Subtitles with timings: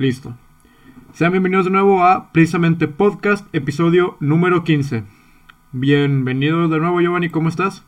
[0.00, 0.34] Listo.
[1.12, 5.04] Sean bienvenidos de nuevo a Precisamente Podcast, episodio número 15.
[5.72, 7.84] Bienvenido de nuevo, Giovanni, ¿cómo estás?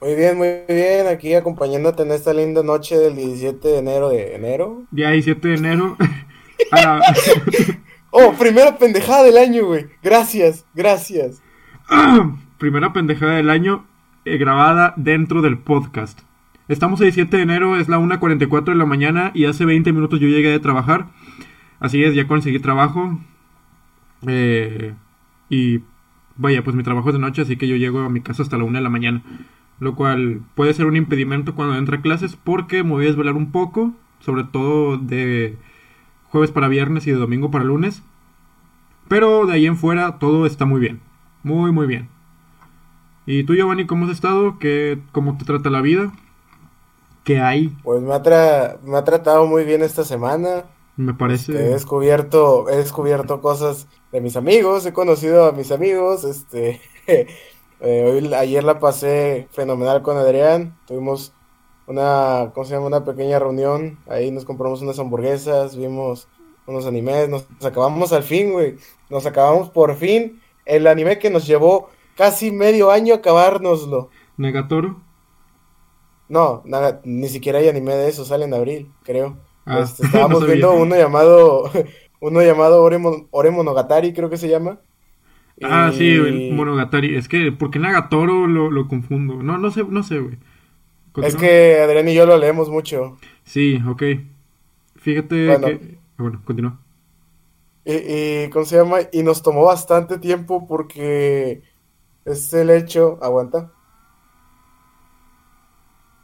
[0.00, 4.34] Muy bien, muy bien, aquí acompañándote en esta linda noche del 17 de enero de
[4.34, 4.82] enero.
[4.90, 5.96] Día 17 de enero.
[8.10, 9.86] oh, primera pendejada del año, güey.
[10.02, 11.40] Gracias, gracias.
[12.58, 13.86] primera pendejada del año
[14.24, 16.22] eh, grabada dentro del podcast.
[16.72, 20.20] Estamos el 17 de enero, es la 1.44 de la mañana y hace 20 minutos
[20.20, 21.08] yo llegué de trabajar.
[21.80, 23.20] Así es, ya conseguí trabajo.
[24.26, 24.94] Eh,
[25.50, 25.80] y
[26.36, 28.56] vaya, pues mi trabajo es de noche, así que yo llego a mi casa hasta
[28.56, 29.22] la 1 de la mañana.
[29.80, 33.34] Lo cual puede ser un impedimento cuando entra a clases porque me voy a desvelar
[33.34, 35.58] un poco, sobre todo de
[36.30, 38.02] jueves para viernes y de domingo para lunes.
[39.08, 41.00] Pero de ahí en fuera todo está muy bien.
[41.42, 42.08] Muy, muy bien.
[43.26, 44.58] ¿Y tú, Giovanni, cómo has estado?
[44.58, 46.14] ¿Qué, ¿Cómo te trata la vida?
[47.24, 47.68] ¿Qué hay?
[47.82, 50.64] Pues me ha, me ha tratado muy bien esta semana.
[50.96, 51.52] Me parece.
[51.52, 56.80] Este, he descubierto, he descubierto cosas de mis amigos, he conocido a mis amigos, este,
[57.80, 61.32] eh, ayer la pasé fenomenal con Adrián, tuvimos
[61.86, 62.86] una, ¿cómo se llama?
[62.86, 66.28] Una pequeña reunión, ahí nos compramos unas hamburguesas, vimos
[66.66, 68.76] unos animes, nos, acabamos al fin, güey,
[69.08, 74.10] nos acabamos por fin el anime que nos llevó casi medio año acabárnoslo.
[74.36, 75.01] ¿Negatoro?
[76.32, 79.36] No, nada, ni siquiera hay anime de eso, sale en abril, creo.
[79.66, 81.70] Ah, este, estábamos viendo uno llamado,
[82.22, 84.80] uno llamado Ore, Monogatari, creo que se llama.
[85.62, 87.16] Ah, sí, Monogatari.
[87.16, 89.42] Es que, ¿por qué Nagatoro lo, lo confundo?
[89.42, 90.38] No, no sé, no sé, güey.
[91.22, 93.18] Es que Adrián y yo lo leemos mucho.
[93.44, 94.02] Sí, ok.
[94.96, 95.66] Fíjate bueno.
[95.66, 95.98] que...
[96.16, 96.80] Ah, bueno, continúa.
[97.84, 99.00] Y, y, ¿cómo se llama?
[99.12, 101.62] Y nos tomó bastante tiempo porque
[102.24, 103.18] es el hecho...
[103.20, 103.70] Aguanta.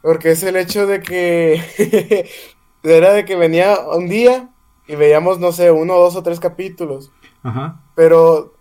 [0.01, 1.61] Porque es el hecho de que
[2.83, 4.49] era de que venía un día
[4.87, 7.11] y veíamos, no sé, uno, dos o tres capítulos.
[7.43, 7.81] Ajá.
[7.95, 8.53] Pero,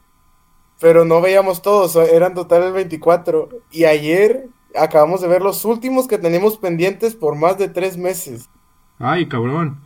[0.81, 3.49] pero no veíamos todos, eran total 24.
[3.71, 8.51] Y ayer acabamos de ver los últimos que tenemos pendientes por más de tres meses.
[8.99, 9.81] Ay, cabrón.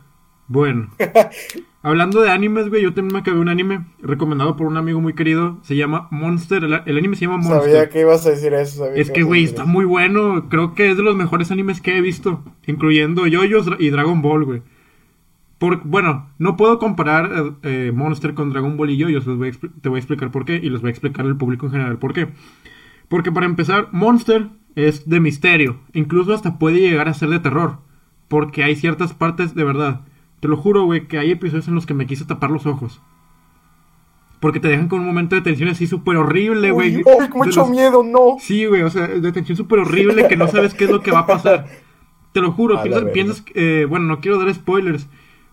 [0.47, 0.91] Bueno.
[1.85, 5.15] Hablando de animes, güey, yo también me acabé un anime recomendado por un amigo muy
[5.15, 5.59] querido.
[5.63, 6.63] Se llama Monster.
[6.63, 7.61] El, anime se llama Monster.
[7.61, 8.87] Sabía que ibas a decir eso.
[8.87, 10.47] es que, güey, está muy bueno.
[10.49, 12.41] Creo que es de los mejores animes que he visto.
[12.67, 14.61] Incluyendo Yoyos y Dragon Ball, güey.
[15.57, 19.25] Por, bueno, no puedo comparar eh, eh, Monster con Dragon Ball y Yoyos.
[19.25, 20.55] Voy te voy a explicar por qué.
[20.55, 22.29] Y les voy a explicar al público en general por qué.
[23.09, 25.81] Porque para empezar, Monster es de misterio.
[25.91, 27.79] Incluso hasta puede llegar a ser de terror.
[28.29, 30.05] Porque hay ciertas partes de verdad
[30.43, 32.99] te lo juro, güey, que hay episodios en los que me quise tapar los ojos.
[34.41, 36.97] Porque te dejan con un momento de tensión así súper horrible, güey.
[36.97, 38.35] ¡Uy, mucho miedo, no!
[38.41, 41.11] Sí, güey, o sea, de tensión súper horrible que no sabes qué es lo que
[41.11, 41.67] va a pasar.
[42.33, 42.77] Te lo juro,
[43.13, 45.07] piensas, eh, bueno, no quiero dar spoilers,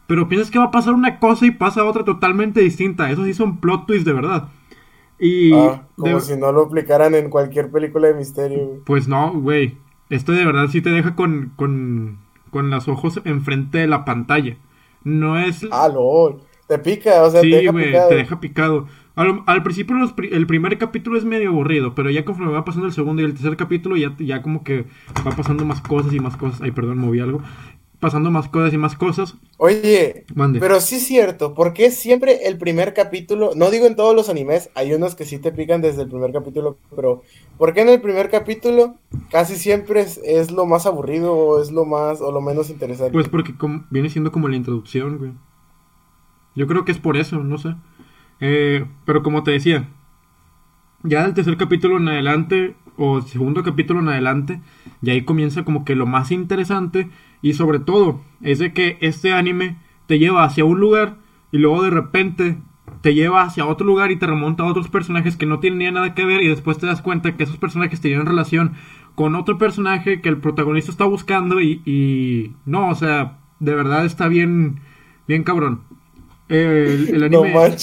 [0.08, 3.12] pero piensas que va a pasar una cosa y pasa otra totalmente distinta.
[3.12, 4.48] Eso sí son plot twists de verdad.
[5.20, 8.82] Y ah, como si no lo aplicaran en cualquier película de misterio.
[8.86, 9.76] Pues no, güey.
[10.08, 12.18] Esto de verdad sí te deja con, con,
[12.50, 14.56] con los ojos enfrente de la pantalla.
[15.04, 15.66] No es.
[15.70, 16.38] Ah, no.
[16.66, 18.08] Te pica, o sea, sí, te deja picado.
[18.08, 18.86] te deja picado.
[19.16, 19.96] Al, principio
[20.30, 23.34] el primer capítulo es medio aburrido, pero ya conforme va pasando el segundo y el
[23.34, 24.86] tercer capítulo, ya, ya como que
[25.26, 26.62] va pasando más cosas y más cosas.
[26.62, 27.42] Ay, perdón, moví algo.
[28.00, 29.36] Pasando más cosas y más cosas.
[29.58, 30.24] Oye,
[30.58, 34.70] pero sí es cierto, porque siempre el primer capítulo, no digo en todos los animes,
[34.74, 37.22] hay unos que sí te pican desde el primer capítulo, pero
[37.58, 38.96] ¿por qué en el primer capítulo
[39.30, 43.12] casi siempre es, lo más aburrido o es lo más o lo menos interesante?
[43.12, 43.54] Pues porque
[43.90, 45.32] viene siendo como la introducción, güey.
[46.56, 47.74] Yo creo que es por eso, no sé.
[48.40, 49.88] Eh, pero como te decía,
[51.02, 54.60] ya del tercer capítulo en adelante, o segundo capítulo en adelante,
[55.02, 57.08] y ahí comienza como que lo más interesante,
[57.42, 61.16] y sobre todo, es de que este anime te lleva hacia un lugar,
[61.52, 62.58] y luego de repente
[63.00, 66.14] te lleva hacia otro lugar y te remonta a otros personajes que no tienen nada
[66.14, 68.72] que ver y después te das cuenta que esos personajes tienen relación
[69.14, 74.04] con otro personaje que el protagonista está buscando y, y no, o sea, de verdad
[74.04, 74.80] está bien,
[75.26, 75.82] bien cabrón.
[76.48, 77.76] El, anime, no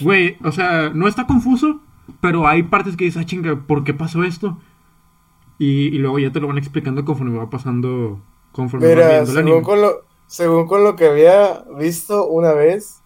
[0.00, 1.80] güey, o sea, no está confuso,
[2.20, 4.58] pero hay partes que dices, ah, chinga, ¿por qué pasó esto?
[5.58, 8.20] Y, luego ya te lo van explicando conforme va pasando,
[8.52, 9.62] conforme va viendo el anime.
[9.62, 13.02] Con lo, según con lo que había visto una vez,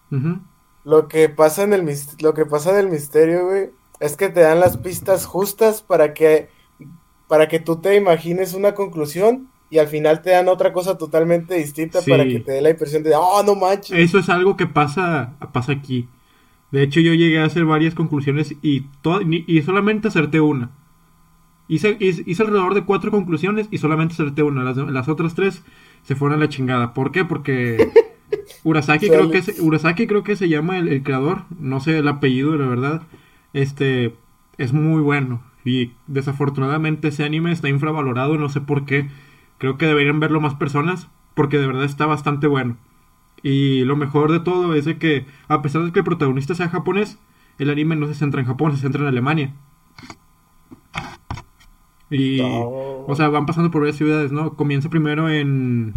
[0.83, 3.69] lo que pasa en el lo que pasa del misterio, güey,
[3.99, 6.49] es que te dan las pistas justas para que
[7.27, 11.55] para que tú te imagines una conclusión y al final te dan otra cosa totalmente
[11.55, 13.97] distinta para que te dé la impresión de, oh, no manches.
[13.97, 16.07] Eso es algo que pasa pasa aquí.
[16.69, 18.85] De hecho, yo llegué a hacer varias conclusiones y,
[19.47, 20.71] y solamente acerté una.
[21.67, 24.63] Hice, hice, alrededor de cuatro conclusiones y solamente acerté una.
[24.63, 25.63] Las, las otras tres
[26.03, 26.93] se fueron a la chingada.
[26.93, 27.23] ¿Por qué?
[27.23, 27.91] Porque
[28.63, 32.07] Urasaki creo que es, Urasaki creo que se llama el, el, creador, no sé el
[32.07, 33.03] apellido, la verdad.
[33.53, 34.15] Este
[34.57, 39.09] es muy bueno y desafortunadamente ese anime está infravalorado, no sé por qué.
[39.57, 42.77] Creo que deberían verlo más personas porque de verdad está bastante bueno.
[43.41, 46.69] Y lo mejor de todo es de que a pesar de que el protagonista sea
[46.69, 47.19] japonés,
[47.59, 49.53] el anime no se centra en Japón, se centra en Alemania.
[52.13, 54.53] Y, o sea, van pasando por varias ciudades, ¿no?
[54.55, 55.93] Comienza primero en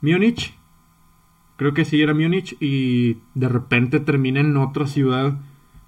[0.00, 0.54] Múnich,
[1.56, 5.38] creo que sí era Múnich, y de repente termina en otra ciudad,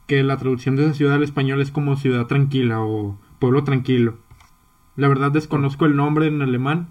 [0.06, 4.16] que la traducción de esa ciudad al español es como ciudad tranquila o pueblo tranquilo.
[4.96, 6.88] La verdad desconozco el nombre en alemán,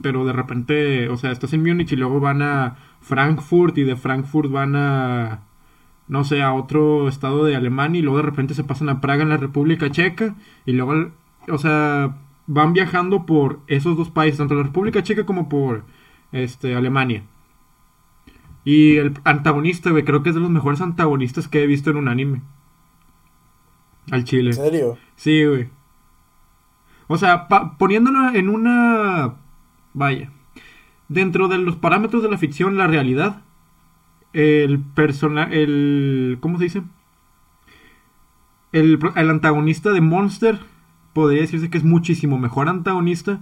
[0.00, 3.96] pero de repente, o sea, estás en Múnich y luego van a Frankfurt y de
[3.96, 5.40] Frankfurt van a
[6.10, 9.22] no sé, a otro estado de Alemania y luego de repente se pasan a Praga
[9.22, 10.34] en la República Checa
[10.66, 11.12] y luego,
[11.50, 12.16] o sea,
[12.46, 15.84] van viajando por esos dos países, tanto la República Checa como por
[16.32, 17.24] este Alemania.
[18.64, 21.96] Y el antagonista, güey, creo que es de los mejores antagonistas que he visto en
[21.96, 22.42] un anime.
[24.10, 24.50] Al chile.
[24.50, 24.98] ¿En serio?
[25.16, 25.68] Sí, güey.
[27.06, 27.48] O sea,
[27.78, 29.36] poniéndolo en una...
[29.94, 30.30] Vaya.
[31.08, 33.42] Dentro de los parámetros de la ficción, la realidad
[34.32, 36.82] el personaje, el, ¿cómo se dice?
[38.72, 40.58] El, el, antagonista de Monster
[41.12, 43.40] podría decirse que es muchísimo mejor antagonista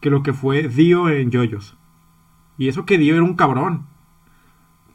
[0.00, 1.76] que lo que fue Dio en JoJo's.
[2.58, 3.86] Y eso que Dio era un cabrón.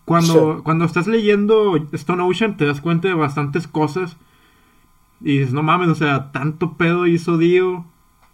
[0.05, 4.17] Cuando, cuando estás leyendo Stone Ocean te das cuenta de bastantes cosas.
[5.21, 7.85] Y dices, no mames, o sea, tanto pedo hizo Dio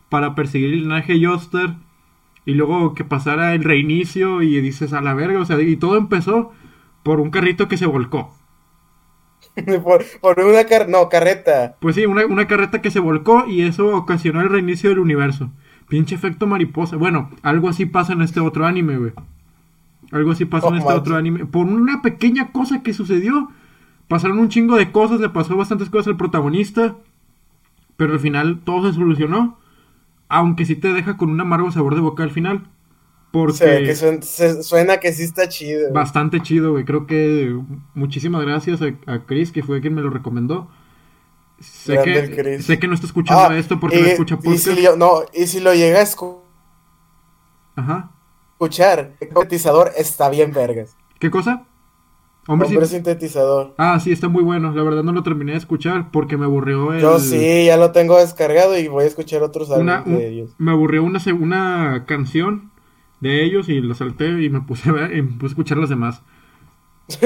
[0.09, 1.75] para perseguir el linaje Joster.
[2.45, 5.97] Y luego que pasara el reinicio y dices, a la verga, o sea, y todo
[5.97, 6.51] empezó
[7.03, 8.33] por un carrito que se volcó.
[10.21, 11.75] por, una car no, carreta.
[11.79, 15.51] Pues sí, una, una, carreta que se volcó y eso ocasionó el reinicio del universo.
[15.87, 16.95] Pinche efecto mariposa.
[16.95, 19.11] Bueno, algo así pasa en este otro anime, güey.
[20.11, 21.45] Algo así pasa en este otro anime.
[21.45, 23.49] Por una pequeña cosa que sucedió,
[24.07, 26.95] pasaron un chingo de cosas, le pasó bastantes cosas al protagonista,
[27.97, 29.57] pero al final todo se solucionó.
[30.29, 32.63] Aunque sí te deja con un amargo sabor de boca al final.
[33.31, 33.95] Porque que
[34.63, 35.91] suena, que sí está chido.
[35.93, 36.83] Bastante chido, güey.
[36.83, 37.57] Creo que
[37.93, 40.67] muchísimas gracias a, Chris, que fue quien me lo recomendó.
[41.59, 44.67] Sé, que, sé que no está escuchando ah, esto porque no escucha podcast.
[44.67, 46.07] Y si no, y si lo llega a
[47.75, 48.11] Ajá.
[48.53, 50.97] escuchar, el sintetizador está bien vergas.
[51.19, 51.67] ¿Qué cosa?
[52.47, 53.75] Hombre, sintetizador.
[53.77, 54.73] Ah, sí, está muy bueno.
[54.73, 56.99] La verdad no lo terminé de escuchar porque me aburrió el...
[56.99, 60.55] Yo sí, ya lo tengo descargado y voy a escuchar otros álbumes de ellos.
[60.57, 62.70] Me aburrió una, una canción
[63.21, 65.77] de ellos y lo salté y me puse a ver, y me puse a escuchar
[65.77, 66.21] las demás.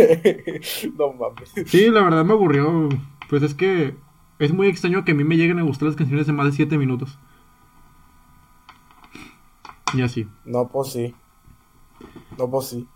[0.97, 1.53] no mames.
[1.65, 2.89] Sí, la verdad me aburrió.
[3.29, 3.95] Pues es que
[4.39, 6.51] es muy extraño que a mí me lleguen a gustar las canciones de más de
[6.51, 7.17] 7 minutos.
[9.93, 10.27] Y así.
[10.43, 11.15] No, pues sí.
[12.37, 12.87] No, pues sí.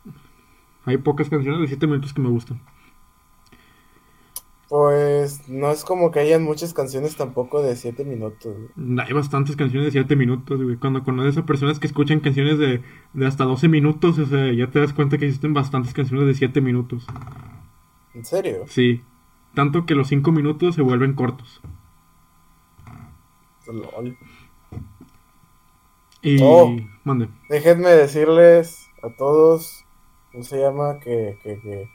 [0.86, 2.62] Hay pocas canciones de 7 minutos que me gustan.
[4.70, 8.56] Pues no es como que hayan muchas canciones tampoco de 7 minutos.
[8.78, 10.78] Hay bastantes canciones de 7 minutos, güey.
[10.78, 12.84] Cuando conoces a personas que escuchan canciones de,
[13.14, 16.36] de hasta 12 minutos, o sea, ya te das cuenta que existen bastantes canciones de
[16.36, 17.08] 7 minutos.
[18.14, 18.66] ¿En serio?
[18.68, 19.02] Sí.
[19.56, 21.62] Tanto que los 5 minutos se vuelven cortos.
[23.66, 24.18] LOL.
[26.22, 26.38] Y...
[26.44, 27.30] Oh, mande.
[27.50, 29.84] Déjenme decirles a todos,
[30.32, 31.00] ¿cómo se llama?
[31.00, 31.90] Que, que, que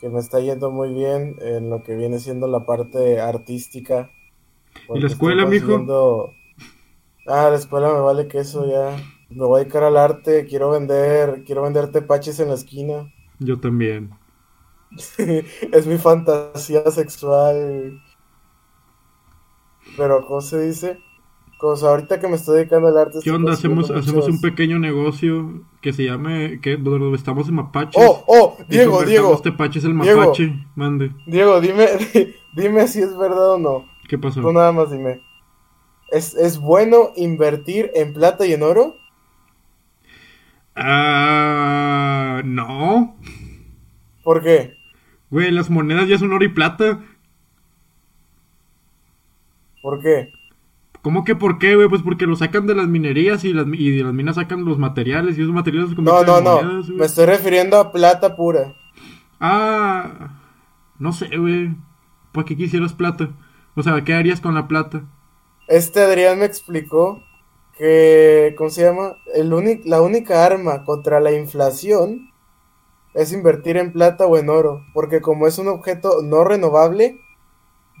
[0.00, 4.10] que me está yendo muy bien en lo que viene siendo la parte artística.
[4.94, 6.32] ¿Y la escuela, mijo?
[7.26, 8.96] Ah, la escuela me vale que eso ya.
[9.30, 13.12] Me voy a dedicar al arte, quiero vender, quiero vender tepaches en la esquina.
[13.38, 14.10] Yo también.
[15.18, 18.00] es mi fantasía sexual.
[19.96, 20.98] Pero, ¿cómo se dice?
[21.56, 23.18] Cosa, ahorita que me estoy dedicando al arte.
[23.24, 23.52] ¿Qué onda?
[23.52, 26.60] Hacemos, hacemos un pequeño negocio que se llame.
[26.60, 26.78] que
[27.14, 27.98] estamos en Mapache.
[27.98, 29.34] Oh, oh, Diego, Diego.
[29.34, 30.52] Este Pache es el Mapache.
[30.74, 31.12] Mande.
[31.26, 31.88] Diego, dime,
[32.54, 33.86] dime si es verdad o no.
[34.06, 34.42] ¿Qué pasó?
[34.42, 35.22] Tú nada más dime.
[36.10, 38.94] ¿Es, ¿Es bueno invertir en plata y en oro?
[40.74, 42.42] Ah.
[42.44, 43.16] no.
[44.22, 44.76] ¿Por qué?
[45.30, 47.00] Güey, las monedas ya son oro y plata.
[49.80, 50.35] ¿Por qué?
[51.06, 51.88] ¿Cómo que por qué, güey?
[51.88, 54.76] Pues porque lo sacan de las minerías y, las, y de las minas sacan los
[54.76, 56.82] materiales y esos materiales No, no, no.
[56.82, 58.74] Me estoy refiriendo a plata pura.
[59.38, 60.40] Ah,
[60.98, 61.76] no sé, güey.
[62.32, 63.28] ¿Por qué quisieras plata?
[63.76, 65.04] O sea, ¿qué harías con la plata?
[65.68, 67.22] Este Adrián me explicó
[67.78, 69.14] que, ¿cómo se llama?
[69.32, 69.50] El
[69.84, 72.32] la única arma contra la inflación
[73.14, 77.20] es invertir en plata o en oro, porque como es un objeto no renovable,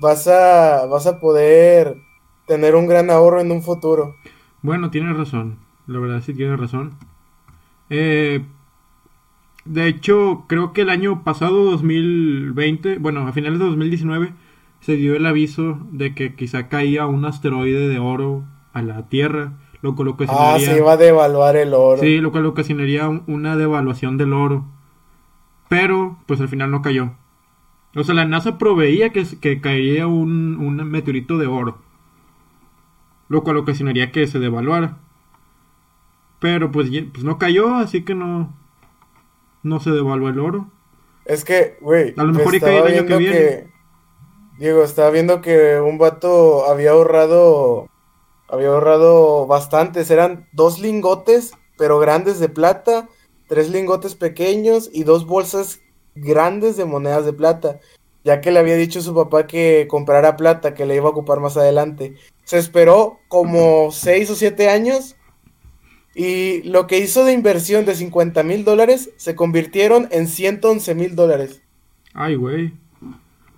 [0.00, 2.04] vas a, vas a poder
[2.46, 4.14] tener un gran ahorro en un futuro.
[4.62, 5.58] Bueno, tiene razón.
[5.86, 6.94] La verdad sí tiene razón.
[7.90, 8.44] Eh,
[9.64, 14.32] De hecho, creo que el año pasado, 2020, bueno, a finales de 2019,
[14.80, 19.54] se dio el aviso de que quizá caía un asteroide de oro a la Tierra,
[19.82, 20.66] lo cual Ah, ocasionaría...
[20.72, 22.00] se iba a devaluar el oro.
[22.00, 24.64] Sí, lo cual ocasionaría un- una devaluación del oro.
[25.68, 27.12] Pero, pues al final no cayó.
[27.96, 31.78] O sea, la NASA proveía que, que caería un, un meteorito de oro.
[33.28, 34.98] Lo cual ocasionaría que se devaluara.
[36.40, 38.54] Pero pues, pues no cayó, así que no,
[39.62, 40.70] no se devaluó el oro.
[41.24, 43.70] Es que, güey, A lo mejor y estaba cae el año que viene.
[44.58, 47.88] Diego, estaba viendo que un vato había ahorrado,
[48.48, 53.08] había ahorrado bastantes, eran dos lingotes, pero grandes de plata,
[53.48, 55.80] tres lingotes pequeños y dos bolsas
[56.14, 57.80] grandes de monedas de plata,
[58.26, 61.10] ya que le había dicho a su papá que comprara plata, que le iba a
[61.10, 62.16] ocupar más adelante.
[62.42, 65.14] Se esperó como seis o siete años
[66.12, 71.14] y lo que hizo de inversión de 50 mil dólares se convirtieron en 111 mil
[71.14, 71.62] dólares.
[72.14, 72.72] Ay, güey.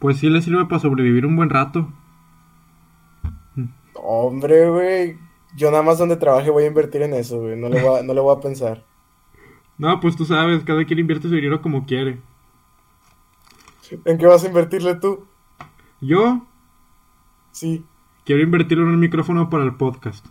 [0.00, 1.90] Pues sí le sirve para sobrevivir un buen rato.
[3.94, 5.16] Hombre, güey.
[5.56, 7.56] Yo nada más donde trabaje voy a invertir en eso, güey.
[7.58, 8.84] No le voy a, no le voy a pensar.
[9.80, 12.18] No, pues tú sabes, cada quien invierte su dinero como quiere.
[14.04, 15.26] ¿En qué vas a invertirle tú?
[16.00, 16.46] Yo
[17.52, 17.84] Sí.
[18.24, 20.26] quiero invertirlo en un micrófono para el podcast.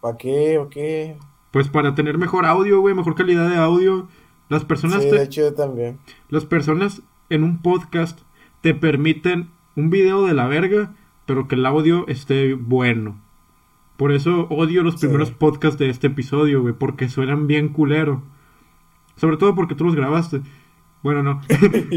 [0.00, 1.18] ¿Para qué o qué?
[1.50, 4.08] Pues para tener mejor audio, güey, mejor calidad de audio.
[4.48, 5.98] Las personas, Sí, te- de hecho yo también.
[6.28, 8.20] las personas en un podcast
[8.60, 10.94] te permiten un video de la verga,
[11.26, 13.20] pero que el audio esté bueno.
[13.96, 15.00] Por eso odio los Sí.
[15.06, 18.22] primeros podcasts de este episodio, güey, porque suenan bien culero.
[19.16, 20.42] Sobre todo porque tú los grabaste.
[21.06, 21.40] Bueno, no.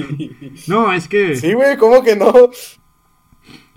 [0.68, 2.32] no, es que Sí, güey, ¿cómo que no?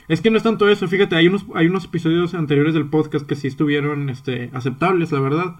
[0.08, 3.26] es que no es tanto eso, fíjate, hay unos hay unos episodios anteriores del podcast
[3.26, 5.56] que sí estuvieron este aceptables, la verdad.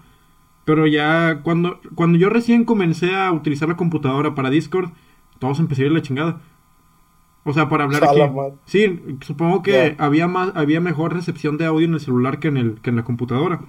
[0.63, 4.91] Pero ya cuando cuando yo recién comencé a utilizar la computadora para Discord,
[5.39, 6.41] todos empecé a ir a la chingada.
[7.43, 8.19] O sea, para hablar aquí.
[8.65, 12.57] Sí, supongo que había más había mejor recepción de audio en el celular que en
[12.57, 13.61] el que en la computadora.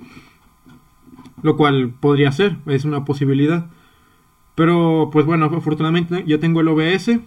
[1.40, 3.70] Lo cual podría ser, es una posibilidad.
[4.54, 7.18] Pero pues bueno, afortunadamente ya tengo el OBS,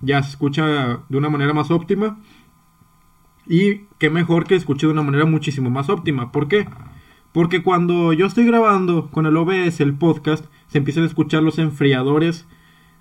[0.00, 2.20] ya se escucha de una manera más óptima.
[3.46, 6.32] Y qué mejor que escuche de una manera muchísimo más óptima.
[6.32, 6.68] ¿Por qué?
[7.32, 11.58] Porque cuando yo estoy grabando con el OBS el podcast, se empiezan a escuchar los
[11.58, 12.46] enfriadores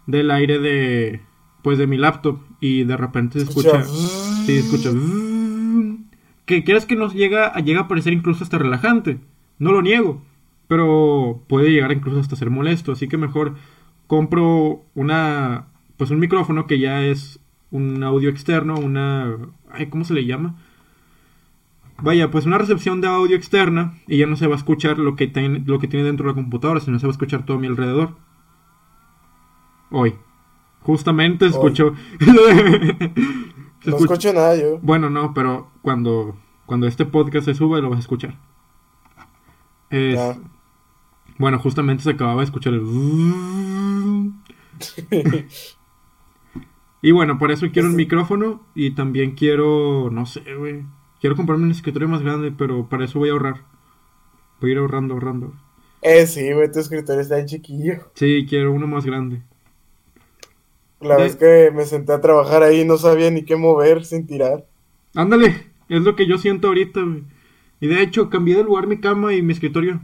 [0.07, 1.21] del aire de
[1.61, 4.89] pues de mi laptop y de repente se escucha sí, escucha
[6.45, 9.19] que quieras que nos llega llega a parecer incluso hasta relajante.
[9.59, 10.23] No lo niego,
[10.71, 13.55] pero puede llegar incluso hasta ser molesto, así que mejor
[14.07, 19.35] compro una pues un micrófono que ya es un audio externo, una
[19.69, 20.55] ay, ¿cómo se le llama?
[22.01, 25.17] Vaya, pues una recepción de audio externa y ya no se va a escuchar lo
[25.17, 27.57] que tiene, lo que tiene dentro de la computadora, sino se va a escuchar todo
[27.57, 28.15] a mi alrededor.
[29.89, 30.15] Hoy.
[30.83, 31.95] Justamente escucho.
[33.83, 34.77] No escucho nada yo.
[34.81, 36.37] Bueno, no, pero cuando,
[36.67, 38.37] cuando este podcast se sube lo vas a escuchar.
[39.89, 40.39] Es-.
[41.41, 42.81] Bueno, justamente se acababa de escuchar el...
[47.01, 50.83] Y bueno, por eso quiero un micrófono y también quiero, no sé, güey.
[51.19, 53.65] Quiero comprarme un escritorio más grande, pero para eso voy a ahorrar.
[54.61, 55.53] Voy a ir ahorrando, ahorrando.
[56.01, 58.11] Eh, sí, güey, tu escritorio está en chiquillo.
[58.15, 59.43] Sí, quiero uno más grande.
[61.01, 64.25] La De- vez que me senté a trabajar ahí no sabía ni qué mover sin
[64.25, 64.65] tirar.
[65.15, 67.23] Ándale, es lo que yo siento ahorita, güey.
[67.79, 70.01] Y de hecho, cambié de lugar mi cama y mi escritorio.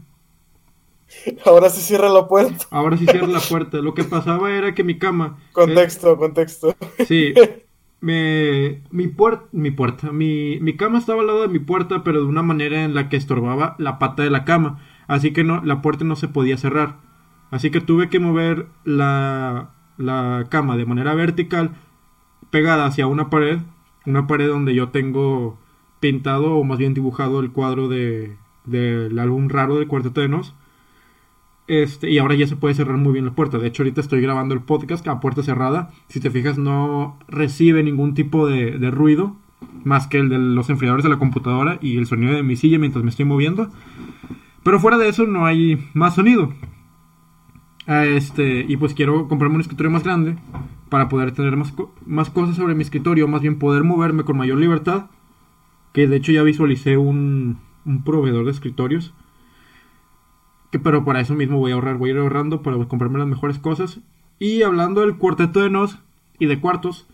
[1.46, 2.66] Ahora se cierra la puerta.
[2.70, 3.78] Ahora sí cierra la puerta.
[3.80, 5.38] Lo que pasaba era que mi cama...
[5.66, 6.76] eh, Contexto, contexto.
[6.98, 7.36] Sí,
[8.02, 12.22] me, mi, puer- mi puerta, mi, mi cama estaba al lado de mi puerta, pero
[12.22, 15.64] de una manera en la que estorbaba la pata de la cama, así que no,
[15.64, 16.98] la puerta no se podía cerrar.
[17.52, 21.76] Así que tuve que mover la, la cama de manera vertical,
[22.52, 23.60] pegada hacia una pared,
[24.06, 25.60] una pared donde yo tengo
[26.00, 30.54] pintado o más bien dibujado el cuadro de del álbum raro del Cuarteto de Nos.
[31.68, 33.58] Este, y ahora ya se puede cerrar muy bien la puerta.
[33.58, 35.92] De hecho, ahorita estoy grabando el podcast a puerta cerrada.
[36.08, 39.36] Si te fijas, no recibe ningún tipo de, ruido.
[39.84, 42.80] Más que el de los enfriadores de la computadora y el sonido de mi silla
[42.80, 43.70] mientras me estoy moviendo.
[44.64, 46.54] Pero fuera de eso no hay más sonido.
[47.86, 50.38] Ah, Este, y pues quiero comprarme un escritorio más grande
[50.90, 51.74] para poder tener más,
[52.06, 55.08] más cosas sobre mi escritorio, más bien poder moverme con mayor libertad.
[55.94, 59.14] Que de hecho ya visualicé un, un proveedor de escritorios.
[60.72, 63.28] Que, pero para eso mismo voy a ahorrar, voy a ir ahorrando para comprarme las
[63.28, 64.00] mejores cosas.
[64.40, 65.98] Y hablando del cuarteto de Nos
[66.40, 67.08] y de cuartos,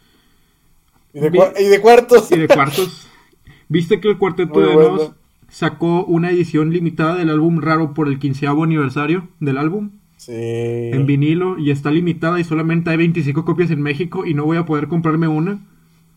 [1.14, 2.32] Y de, Vi- cua- y de cuartos.
[2.32, 3.08] y de cuartos,
[3.70, 4.90] ¿viste que el cuarteto Muy de bueno.
[4.98, 5.12] Nos
[5.50, 9.92] sacó una edición limitada del álbum raro por el quinceavo aniversario del álbum?
[10.18, 10.32] Sí.
[10.34, 14.56] en vinilo y está limitada y solamente hay 25 copias en México y no voy
[14.56, 15.60] a poder comprarme una.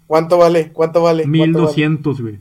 [0.06, 0.70] ¿Cuánto vale?
[0.72, 1.24] ¿Cuánto vale?
[1.24, 1.48] ¿Cuánto vale?
[1.72, 2.38] 1200, güey.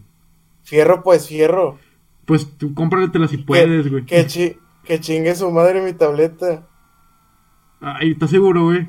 [0.63, 1.79] Fierro, pues, fierro.
[2.25, 4.05] Pues tú cómpratela si puedes, güey.
[4.05, 6.67] Chi- que chingue su madre mi tableta.
[7.81, 8.87] Ay, ¿estás seguro, güey?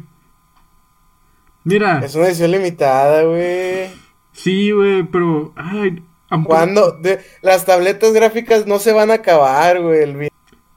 [1.65, 3.91] Mira, Es una edición limitada, güey.
[4.33, 5.53] sí, güey, pero...
[5.57, 6.93] Ay, aunque- ¿Cuándo?
[7.01, 10.01] De, las tabletas gráficas no se van a acabar, güey.
[10.03, 10.29] El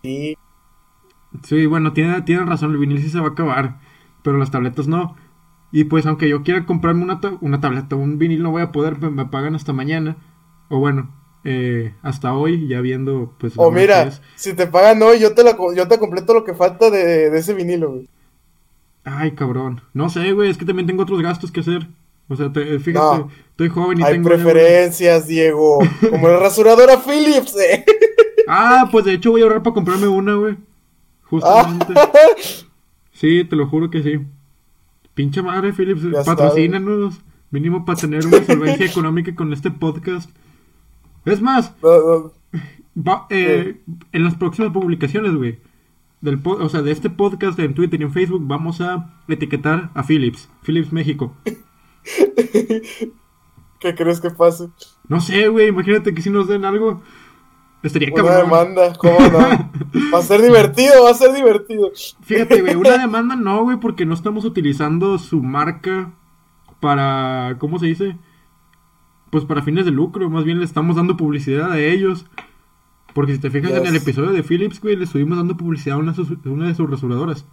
[0.04, 0.38] sí.
[1.44, 3.80] Sí, bueno, tiene, tienen razón, el vinil sí se va a acabar,
[4.24, 5.16] pero las tabletas no.
[5.72, 8.72] Y pues aunque yo quiera comprarme una, ta- una tableta, un vinil no voy a
[8.72, 10.18] poder, me, me pagan hasta mañana.
[10.70, 11.12] O bueno,
[11.44, 13.54] eh, hasta hoy, ya viendo pues...
[13.56, 16.90] O mira, si te pagan hoy, yo te, la, yo te completo lo que falta
[16.90, 18.10] de, de ese vinilo, güey.
[19.04, 19.82] Ay, cabrón.
[19.94, 21.88] No sé, güey, es que también tengo otros gastos que hacer.
[22.28, 23.30] O sea, te- fíjate, No.
[23.52, 24.30] estoy joven y Hay tengo...
[24.30, 25.80] preferencias, Diego.
[26.10, 27.86] Como la rasuradora Philips, eh.
[28.48, 30.58] Ah, pues de hecho voy a ahorrar para comprarme una, güey.
[31.24, 31.94] Justamente.
[33.12, 34.20] Sí, te lo juro que sí.
[35.14, 37.20] Pinche madre, Philips, patrocínanos.
[37.52, 40.30] Mínimo para tener una solvencia económica con este podcast.
[41.26, 42.32] Es más, no.
[42.96, 45.60] va- eh, en las próximas publicaciones, güey,
[46.22, 49.90] del po- o sea, de este podcast en Twitter y en Facebook, vamos a etiquetar
[49.94, 51.34] a Philips, Philips México.
[53.80, 54.70] ¿Qué crees que pase?
[55.08, 57.02] No sé, güey, imagínate que si nos den algo,
[57.82, 58.44] estaría Una cabrón.
[58.50, 59.40] demanda, ¿cómo no?
[60.14, 61.92] Va a ser divertido, va a ser divertido.
[62.22, 66.12] Fíjate, güey, una demanda no, güey, porque no estamos utilizando su marca
[66.82, 68.18] para, ¿cómo se dice?
[69.32, 72.26] Pues para fines de lucro, más bien le estamos dando publicidad a ellos.
[73.14, 76.00] Porque si te fijas en el episodio de Philips, güey, le estuvimos dando publicidad a
[76.00, 77.46] una, de sus- a una de sus rasuradoras.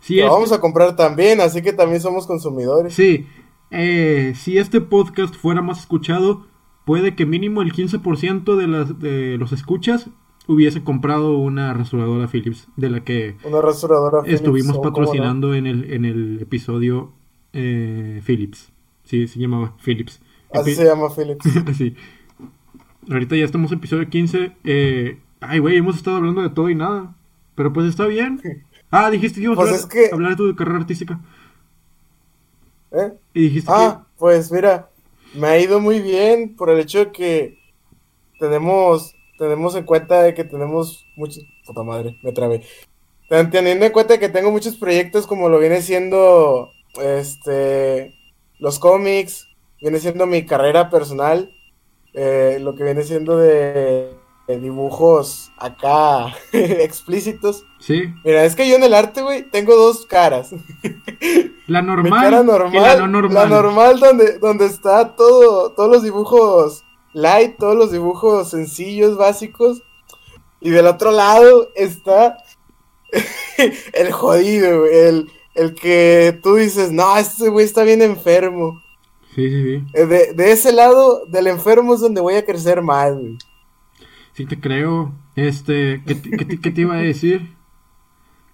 [0.00, 2.92] Si Lo este, vamos a comprar también, así que también somos consumidores.
[2.94, 3.26] sí,
[3.70, 6.46] eh, si este podcast fuera más escuchado,
[6.84, 10.10] puede que mínimo el 15% de, las, de los escuchas
[10.48, 15.90] hubiese comprado una rasuradora Philips, de la que Una rasuradora Philips, estuvimos patrocinando en el,
[15.92, 17.12] en el episodio
[17.52, 18.72] eh, Philips.
[19.04, 20.20] Sí, se llamaba Philips.
[20.52, 21.44] Así se llama Philips.
[21.76, 21.94] sí.
[23.10, 24.52] Ahorita ya estamos en episodio 15.
[24.64, 27.14] Eh, ay, güey, hemos estado hablando de todo y nada.
[27.54, 28.40] Pero pues está bien.
[28.90, 31.20] Ah, dijiste que ibas Pues a es hablar, que- hablar de tu carrera artística.
[32.92, 33.12] ¿Eh?
[33.34, 34.90] Y dijiste Ah, pues mira,
[35.34, 37.58] me ha ido muy bien por el hecho de que
[38.38, 42.62] tenemos, tenemos en cuenta de que tenemos muchos, puta madre, me trabé.
[43.28, 46.70] Ten- Teniendo en cuenta que tengo muchos proyectos como lo viene siendo,
[47.02, 48.14] este,
[48.58, 49.48] los cómics,
[49.82, 51.52] viene siendo mi carrera personal,
[52.14, 54.14] eh, lo que viene siendo de,
[54.46, 57.64] de dibujos acá explícitos.
[57.80, 58.04] sí.
[58.24, 60.52] Mira, es que yo en el arte, güey, tengo dos caras.
[61.68, 62.42] La Mi normal, y la
[62.96, 63.32] no normal.
[63.32, 69.82] la normal donde, donde está todo, todos los dibujos light, todos los dibujos sencillos, básicos.
[70.60, 72.36] Y del otro lado está
[73.94, 78.81] el jodido, güey, el, el que tú dices, no, este güey está bien enfermo.
[79.34, 79.86] Sí, sí, sí.
[79.94, 83.38] Eh, De, de ese lado del enfermo es donde voy a crecer más, güey.
[84.32, 85.12] Sí te creo.
[85.36, 87.54] Este, ¿qué, te- qué te- qué te iba a decir?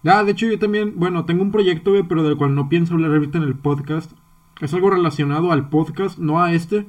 [0.04, 2.94] Ah, de hecho yo también, bueno, tengo un proyecto, güey, pero del cual no pienso
[2.94, 4.12] hablar ahorita en el podcast.
[4.60, 6.86] Es algo relacionado al podcast, no a este,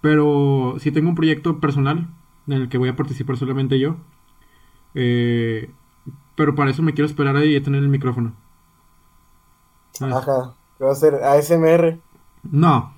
[0.00, 2.08] pero sí tengo un proyecto personal
[2.46, 3.96] en el que voy a participar solamente yo.
[4.94, 5.70] Eh,
[6.36, 8.34] pero para eso me quiero esperar ahí a tener el micrófono.
[9.92, 10.14] ¿Sabes?
[10.16, 11.98] Ajá, que va a ser ASMR.
[12.50, 12.92] No.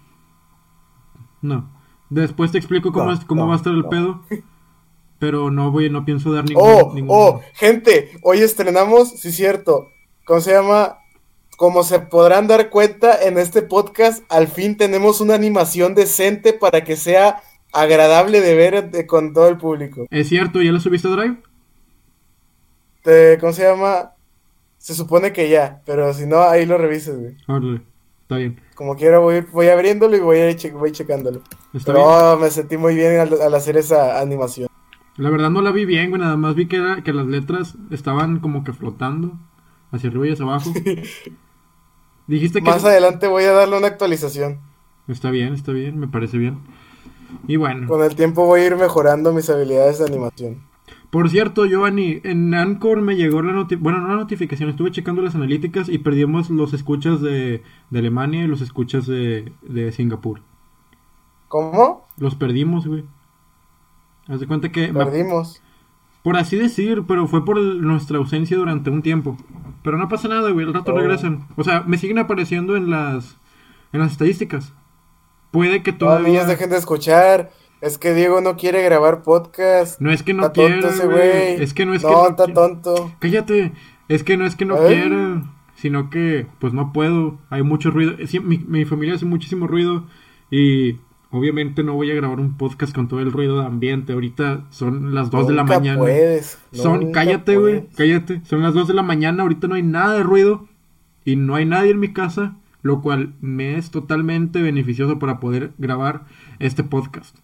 [1.47, 1.71] No.
[2.11, 3.89] Después te explico cómo, No, es, cómo no, va a estar el no.
[3.89, 4.23] pedo.
[5.19, 9.89] Pero no voy, no pienso dar ningún, Oh, ningún- oh, gente, hoy estrenamos, sí cierto,
[10.27, 10.99] ¿cómo se llama?
[11.57, 16.85] Como se podrán dar cuenta en este podcast, al fin tenemos una animación decente para
[16.85, 17.41] que sea
[17.73, 20.07] agradable de ver de- con todo el público.
[20.11, 21.39] Es cierto, ¿ya lo subiste a Drive?
[23.03, 24.13] Te- ¿Cómo se llama?
[24.79, 27.37] Se supone que ya, pero si no, ahí lo revises, güey.
[27.49, 27.81] Órale,
[28.27, 28.61] está bien.
[28.75, 31.43] Como quiera, voy, voy abriéndolo y voy, a ir che- voy checándolo.
[31.73, 32.11] Está Pero bien.
[32.21, 34.69] oh, me sentí muy bien al, al hacer esa animación.
[35.17, 36.21] La verdad no la vi bien, güey.
[36.21, 39.33] Nada más vi que, era- que las letras estaban como que flotando
[39.93, 40.71] hacia arriba y hacia abajo.
[42.27, 42.69] Dijiste que...
[42.69, 44.61] Más adelante voy a darle una actualización.
[45.07, 46.59] Está bien, está bien, me parece bien.
[47.47, 50.66] Y bueno, Con el tiempo voy a ir mejorando mis habilidades de animación.
[51.17, 55.23] Por cierto, Giovanni, en Anchor me llegó la notificación, bueno, no la notificación, estuve checando
[55.23, 60.43] las analíticas y perdimos los escuchas de, de Alemania y los escuchas de, de Singapur.
[61.49, 62.07] ¿Cómo?
[62.19, 63.05] Los perdimos, güey.
[64.29, 64.93] Haz de cuenta que...
[64.93, 65.63] me- Perdimos.
[66.23, 69.39] Por así decir, pero fue por nuestra ausencia durante un tiempo.
[69.83, 70.99] Pero no pasa nada, güey, al rato Oh.
[70.99, 71.47] regresan.
[71.57, 73.39] O sea, me siguen apareciendo en las
[73.93, 74.75] en las estadísticas.
[75.51, 77.53] Puede que todavía niñas dejen de escuchar.
[77.87, 80.01] Es que Diego no quiere grabar podcast.
[80.01, 80.81] No es que no quiera.
[80.81, 83.13] Es que no es que No, está tonto.
[83.21, 83.73] Cállate.
[84.09, 84.89] Es que no es que no Ay.
[84.89, 85.43] quiera,
[85.77, 87.39] sino que pues no puedo.
[87.49, 88.15] Hay mucho ruido.
[88.27, 90.05] Sí, mi, mi familia hace muchísimo ruido
[90.51, 90.97] y
[91.31, 94.15] obviamente no voy a grabar un podcast con todo el ruido de ambiente.
[94.15, 96.01] Ahorita son las 2 de la mañana.
[96.01, 98.41] puedes, Son, nunca cállate, güey, cállate.
[98.47, 100.67] Son las 2 de la mañana, ahorita no hay nada de ruido
[101.25, 105.71] y no hay nadie en mi casa, lo cual me es totalmente beneficioso para poder
[105.79, 106.25] grabar
[106.59, 107.37] este podcast.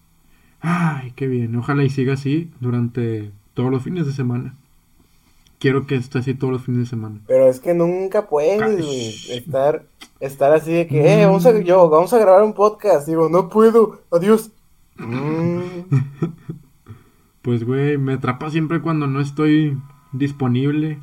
[0.65, 1.55] Ay, qué bien.
[1.57, 4.55] Ojalá y siga así durante todos los fines de semana.
[5.59, 7.19] Quiero que esté así todos los fines de semana.
[7.27, 9.83] Pero es que nunca puedes, estar,
[10.19, 11.27] estar así de que, eh, Mm.
[11.29, 13.07] vamos a, yo, vamos a grabar un podcast.
[13.07, 14.51] Digo, no puedo, adiós.
[14.97, 15.81] Mm,
[17.41, 19.77] Pues, güey, me atrapa siempre cuando no estoy
[20.13, 20.99] disponible.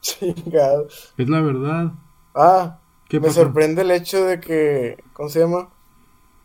[0.00, 0.86] chingado.
[1.16, 1.92] Es la verdad.
[2.36, 3.42] Ah, ¿Qué me pasó?
[3.42, 5.70] sorprende el hecho de que, ¿cómo se llama?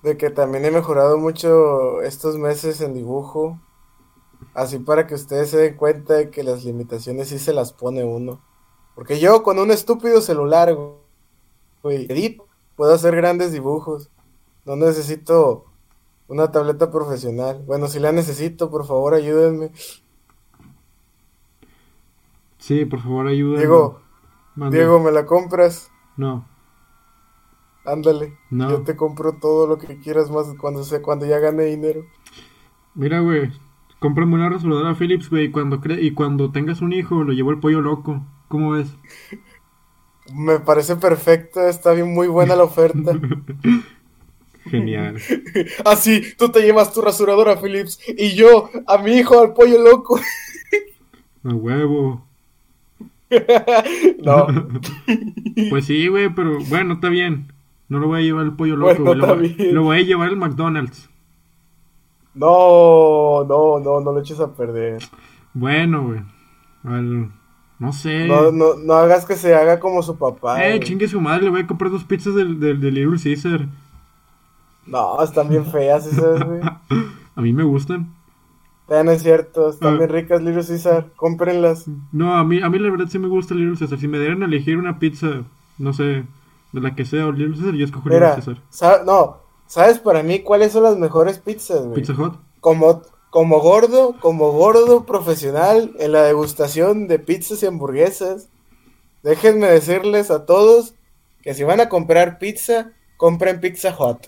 [0.04, 3.60] De que también he mejorado mucho estos meses en dibujo.
[4.54, 8.04] Así para que ustedes se den cuenta de que las limitaciones sí se las pone
[8.04, 8.42] uno.
[8.96, 10.78] Porque yo con un estúpido celular,
[11.82, 14.10] güey, edito, puedo hacer grandes dibujos.
[14.66, 15.66] No necesito
[16.28, 17.64] una tableta profesional.
[17.66, 19.72] Bueno, si la necesito, por favor, ayúdenme.
[22.60, 23.60] Sí, por favor, ayúdame.
[23.60, 24.02] Diego.
[24.70, 25.90] Diego, ¿me la compras?
[26.16, 26.48] No,
[27.86, 28.38] Ándale.
[28.50, 28.70] No.
[28.70, 32.06] Yo te compro todo lo que quieras más cuando sea, cuando ya gane dinero.
[32.96, 33.52] mira, güey.
[34.00, 35.46] Cómprame una rasuradora Philips, güey.
[35.46, 38.26] y Cuando cre- y cuando tengas un hijo, lo llevo el pollo loco.
[38.48, 38.96] ¿Cómo ves?
[40.34, 43.12] Me parece perfecto, está bien muy buena la oferta.
[44.66, 45.18] Genial.
[45.86, 50.20] Así, tú te llevas tu rasuradora Philips y yo a mi hijo al pollo loco.
[51.44, 52.26] A huevo.
[54.22, 54.48] No,
[55.70, 57.52] Pues sí, güey, pero bueno, está bien.
[57.90, 59.50] No lo voy a llevar el pollo loco, Bueno, güey.
[59.56, 61.10] Lo, voy- lo voy a llevar al McDonald's.
[62.34, 65.04] no, no, no, no lo eches a perder.
[65.54, 66.22] Bueno, güey.
[66.84, 67.30] Al...
[67.80, 68.28] No sé.
[68.28, 70.66] No, no, no hagas que se haga como su papá.
[70.66, 73.68] eh, chingue su madre, le voy a comprar dos pizzas del, del, del Little Caesar.
[74.86, 76.62] No, están bien feas esas, güey.
[77.36, 78.14] A mí me gustan.
[78.90, 79.98] Ya no es cierto, están Ah.
[79.98, 81.08] bien ricas, Little Caesar.
[81.16, 81.86] Cómprenlas.
[82.12, 83.98] No, a mí, a mí la verdad sí me gusta Little Caesar.
[84.00, 85.44] Si me dieran a elegir una pizza,
[85.80, 86.26] no sé,
[86.74, 90.40] de la que sea o Little Caesar, yo escogería Mira, sa- no, ¿sabes para mí
[90.42, 92.02] cuáles son las mejores pizzas, güey?
[92.02, 92.36] Pizza Hut.
[92.60, 98.50] Como, como gordo, como gordo profesional en la degustación de pizzas y hamburguesas,
[99.22, 100.96] déjenme decirles a todos
[101.42, 104.28] que si van a comprar pizza, compren Pizza Hut.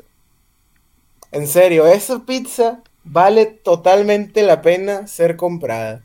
[1.31, 6.03] En serio, esa pizza vale totalmente la pena ser comprada.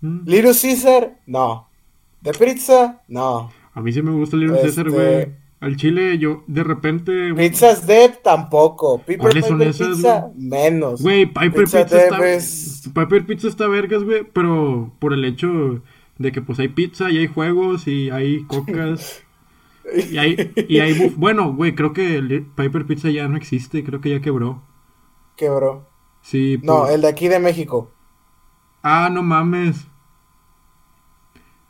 [0.00, 0.20] Mm.
[0.26, 1.68] Little Caesar, no.
[2.20, 3.50] De pizza, no.
[3.74, 5.44] A mí sí me gusta el Little Caesar, Este- güey.
[5.60, 7.32] Al chile, yo de repente.
[7.34, 8.98] Pizzas Deb tampoco.
[8.98, 11.00] Piper ¿Cuáles son Piper esas, Pizza, menos.
[11.00, 12.28] Güey, Piper Pizza está.
[12.28, 14.24] es- Piper Pizza está vergas, güey.
[14.30, 15.80] Pero por el hecho
[16.18, 19.22] de que, pues, hay pizza y hay juegos y hay cocas.
[20.10, 23.84] Y hay, y hay Bueno, güey, creo que el Piper Pizza ya no existe.
[23.84, 24.62] Creo que ya quebró.
[25.36, 25.86] Quebró.
[26.22, 27.92] Sí, No, por- el de aquí de México.
[28.82, 29.86] Ah, no mames.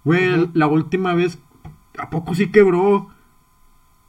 [0.04, 1.38] Güey, la última vez.
[1.98, 3.08] ¿A poco sí quebró?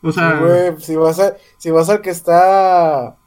[0.02, 3.18] O sea, güey, si vas a, si vas al que está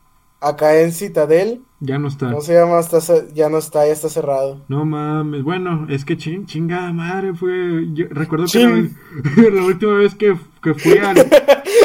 [0.41, 2.27] acá en Citadel, ya no está.
[2.27, 2.79] ¿cómo se llama?
[2.81, 2.99] Está
[3.35, 4.61] ya no está, ya está cerrado.
[4.69, 7.89] No mames, bueno, es que ching, chingada madre fue.
[7.93, 11.19] Yo recuerdo que la, la última vez que, que fui al,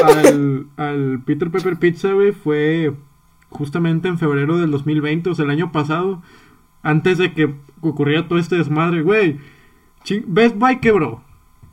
[0.04, 2.94] al, al Peter Pepper Pizza, güey, fue
[3.50, 6.22] justamente en febrero del 2020, o sea, el año pasado,
[6.82, 9.38] antes de que ocurriera todo este desmadre, güey.
[10.26, 11.22] Best Buy quebró.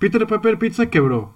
[0.02, 1.32] Peter Pepper Pizza quebró.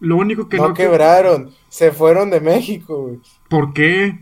[0.00, 0.74] Lo único que no, no.
[0.74, 3.20] quebraron, se fueron de México, güey.
[3.48, 4.20] ¿Por qué?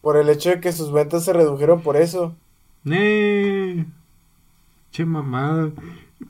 [0.00, 2.34] Por el hecho de que sus ventas se redujeron por eso.
[2.90, 3.84] Eh.
[4.90, 5.70] Che mamada.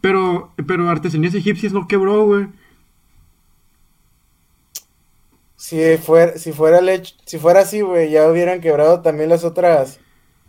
[0.03, 2.49] Pero, pero Artesanías Egipcias no quebró, güey.
[5.57, 9.45] Si fuera, si fuera el hecho- si fuera así, güey, ya hubieran quebrado también las
[9.45, 10.01] otras,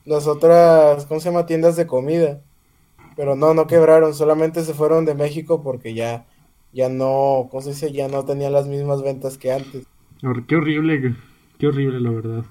[0.04, 1.46] las otras, ¿cómo se llama?
[1.46, 2.42] Tiendas de comida.
[3.16, 6.26] Pero no, no quebraron, solamente se fueron de México porque ya,
[6.74, 7.92] ya no, ¿cómo se dice?
[7.92, 9.86] Ya no tenían las mismas ventas que antes.
[10.48, 11.16] Qué horrible.
[11.58, 12.46] Qué horrible, la verdad.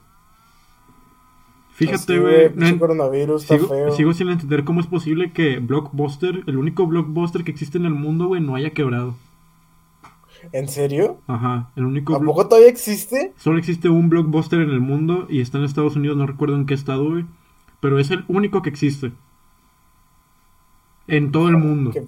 [1.74, 2.52] Fíjate, güey.
[2.54, 3.92] no coronavirus está Sigo, feo.
[3.92, 7.94] sigo sin entender cómo es posible que Blockbuster, el único Blockbuster que existe en el
[7.94, 9.16] mundo, güey, no haya quebrado.
[10.52, 11.18] ¿En serio?
[11.26, 12.14] Ajá, el único.
[12.14, 13.32] ¿A poco todavía existe?
[13.36, 16.66] Solo existe un Blockbuster en el mundo y está en Estados Unidos, no recuerdo en
[16.66, 17.24] qué estado, güey.
[17.80, 19.12] Pero es el único que existe.
[21.06, 21.90] En todo el mundo.
[21.90, 22.06] Que-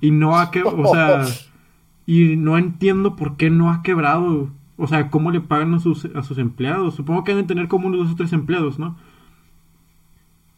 [0.00, 1.24] Y no ha quebrado, o sea,
[2.06, 4.50] y no entiendo por qué no ha quebrado.
[4.78, 6.94] O sea, cómo le pagan a sus, a sus empleados.
[6.94, 8.96] Supongo que deben tener como unos dos o tres empleados, ¿no?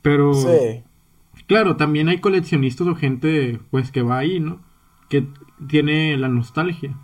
[0.03, 0.83] Pero Sí.
[1.47, 4.61] Claro, también hay coleccionistas o gente pues que va ahí, ¿no?
[5.09, 5.27] Que
[5.69, 6.97] tiene la nostalgia.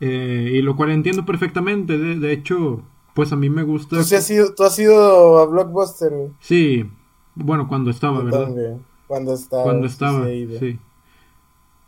[0.00, 1.98] Eh, y lo cual entiendo perfectamente.
[1.98, 2.82] De, de, hecho,
[3.14, 3.98] pues a mí me gusta.
[3.98, 6.10] ¿Tú, sí has, ido, tú has ido a Blockbuster?
[6.40, 6.88] Sí,
[7.34, 8.44] bueno, cuando estaba, Yo ¿verdad?
[8.46, 8.82] también.
[9.10, 9.64] Cuando estaba.
[9.64, 10.78] Cuando sí, estaba, sí,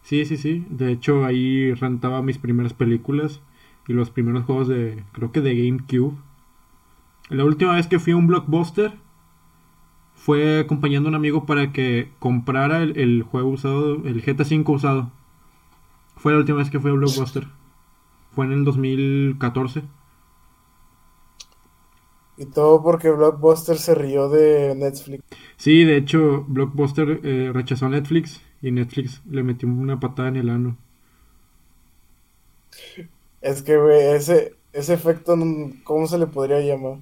[0.03, 0.27] sí.
[0.27, 0.67] Sí, sí.
[0.69, 3.41] De hecho, ahí rentaba mis primeras películas
[3.87, 6.17] y los primeros juegos de, creo que de GameCube.
[7.29, 8.99] La última vez que fui a un blockbuster
[10.17, 14.73] fue acompañando a un amigo para que comprara el, el juego usado, el GTA V
[14.73, 15.13] usado.
[16.17, 17.47] Fue la última vez que fui a un blockbuster.
[18.33, 19.85] Fue en el 2014.
[22.43, 25.23] Y todo porque Blockbuster se rió de Netflix.
[25.57, 30.37] Sí, de hecho, Blockbuster eh, rechazó a Netflix y Netflix le metió una patada en
[30.37, 30.77] el ano.
[33.43, 35.37] Es que, güey, ese, ese efecto,
[35.85, 37.01] ¿cómo se le podría llamar?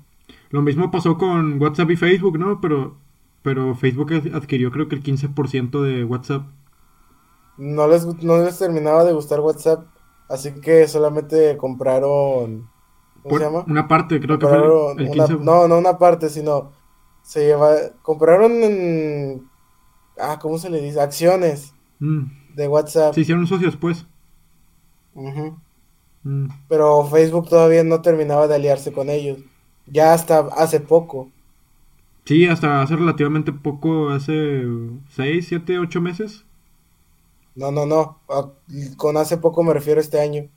[0.50, 2.61] Lo mismo pasó con WhatsApp y Facebook, ¿no?
[2.61, 2.98] Pero,
[3.42, 6.46] pero Facebook ad- adquirió creo que el 15% de WhatsApp.
[7.57, 9.87] No les, no les terminaba de gustar WhatsApp,
[10.29, 12.68] así que solamente compraron.
[13.22, 13.64] ¿Cómo se llama?
[13.68, 14.94] una parte, creo que fue el una-
[15.26, 15.44] 15%.
[15.44, 16.72] no, no una parte, sino
[17.22, 19.48] se lleva, compraron en,
[20.18, 21.00] ah, ¿cómo se le dice?
[21.00, 23.14] Acciones Mm, de WhatsApp.
[23.14, 24.06] Se hicieron socios, pues.
[26.22, 26.48] Mm.
[26.68, 29.38] Pero Facebook todavía no terminaba de aliarse con ellos.
[29.87, 31.30] Ya hasta hace poco.
[32.24, 34.62] Sí, hasta hace relativamente poco, hace
[35.11, 36.44] 6, 7, 8 meses.
[37.54, 38.18] No, no, no.
[38.96, 40.48] Con hace poco me refiero a este año.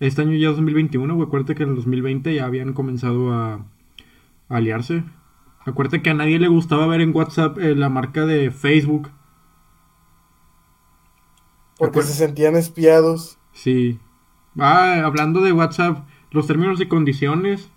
[0.00, 1.26] Este año ya es 2021, güey.
[1.26, 3.64] Acuérdate que en el 2020 ya habían comenzado a, a
[4.48, 5.04] aliarse.
[5.60, 9.10] Acuérdate que a nadie le gustaba ver en WhatsApp eh, la marca de Facebook.
[11.78, 13.38] Porque se sentían espiados.
[13.52, 13.98] Sí.
[14.58, 17.70] Ah, hablando de WhatsApp, los términos y condiciones.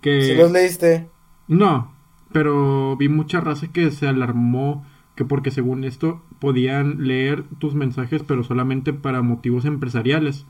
[0.00, 0.22] Que...
[0.22, 1.10] ¿Sí los leíste?
[1.48, 1.92] No,
[2.32, 8.22] pero vi mucha raza que se alarmó que porque según esto podían leer tus mensajes
[8.22, 10.46] pero solamente para motivos empresariales.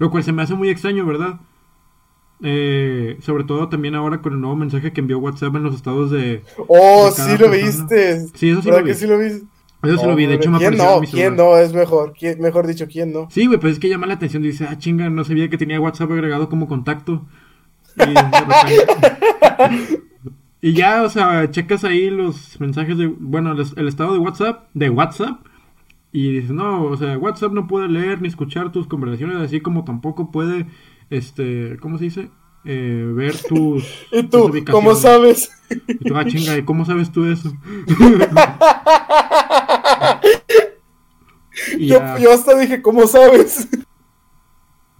[0.00, 1.38] Lo cual se me hace muy extraño, ¿verdad?
[2.42, 6.10] Eh, sobre todo también ahora con el nuevo mensaje que envió WhatsApp en los estados
[6.10, 6.42] de...
[6.68, 7.50] Oh, de sí lo persona.
[7.66, 8.20] viste.
[8.34, 8.94] Sí, eso sí ¿Verdad lo vi.
[8.94, 9.46] sí lo viste?
[9.82, 11.00] Eso sí lo vi, de hecho me ¿Quién no?
[11.00, 11.56] mi ¿Quién no?
[11.56, 12.12] Es mejor.
[12.18, 13.28] ¿Quién- mejor dicho, ¿quién no?
[13.30, 14.42] Sí, güey, pues es que llama la atención.
[14.42, 17.26] Dice, ah, chinga, no sabía que tenía WhatsApp agregado como contacto.
[17.96, 20.00] Y, de repente-
[20.62, 24.68] y ya, o sea, checas ahí los mensajes de, bueno, el, el estado de WhatsApp,
[24.74, 25.46] de WhatsApp.
[26.12, 29.84] Y dices, no, o sea, WhatsApp no puede leer ni escuchar tus conversaciones, así como
[29.84, 30.66] tampoco puede,
[31.08, 32.30] este, ¿cómo se dice?
[32.64, 34.52] Eh, ver tus, ¿Y tú?
[34.70, 35.50] ¿Cómo sabes?
[35.88, 37.52] Y tú, ah, chinga, ¿y cómo sabes tú eso?
[41.78, 43.68] Yo, yo hasta dije, ¿cómo sabes?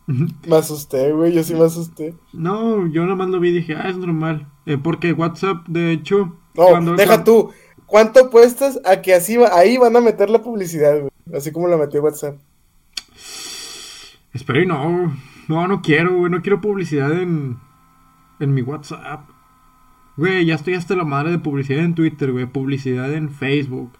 [0.06, 1.32] Me asusté, güey.
[1.32, 2.14] Yo sí me asusté.
[2.32, 4.48] No, yo nomás lo vi y dije, ah, es normal.
[4.66, 7.50] Eh, porque WhatsApp, de hecho, No, cuando- deja cuando- tú.
[7.90, 11.10] ¿Cuánto apuestas a que así va, ahí van a meter la publicidad, güey?
[11.34, 12.36] Así como la metió WhatsApp.
[14.32, 15.16] Espero y no.
[15.48, 16.30] No, no quiero, güey.
[16.30, 17.58] No quiero publicidad en,
[18.38, 19.28] en mi WhatsApp.
[20.16, 22.46] Güey, ya estoy hasta la madre de publicidad en Twitter, güey.
[22.46, 23.92] Publicidad en Facebook.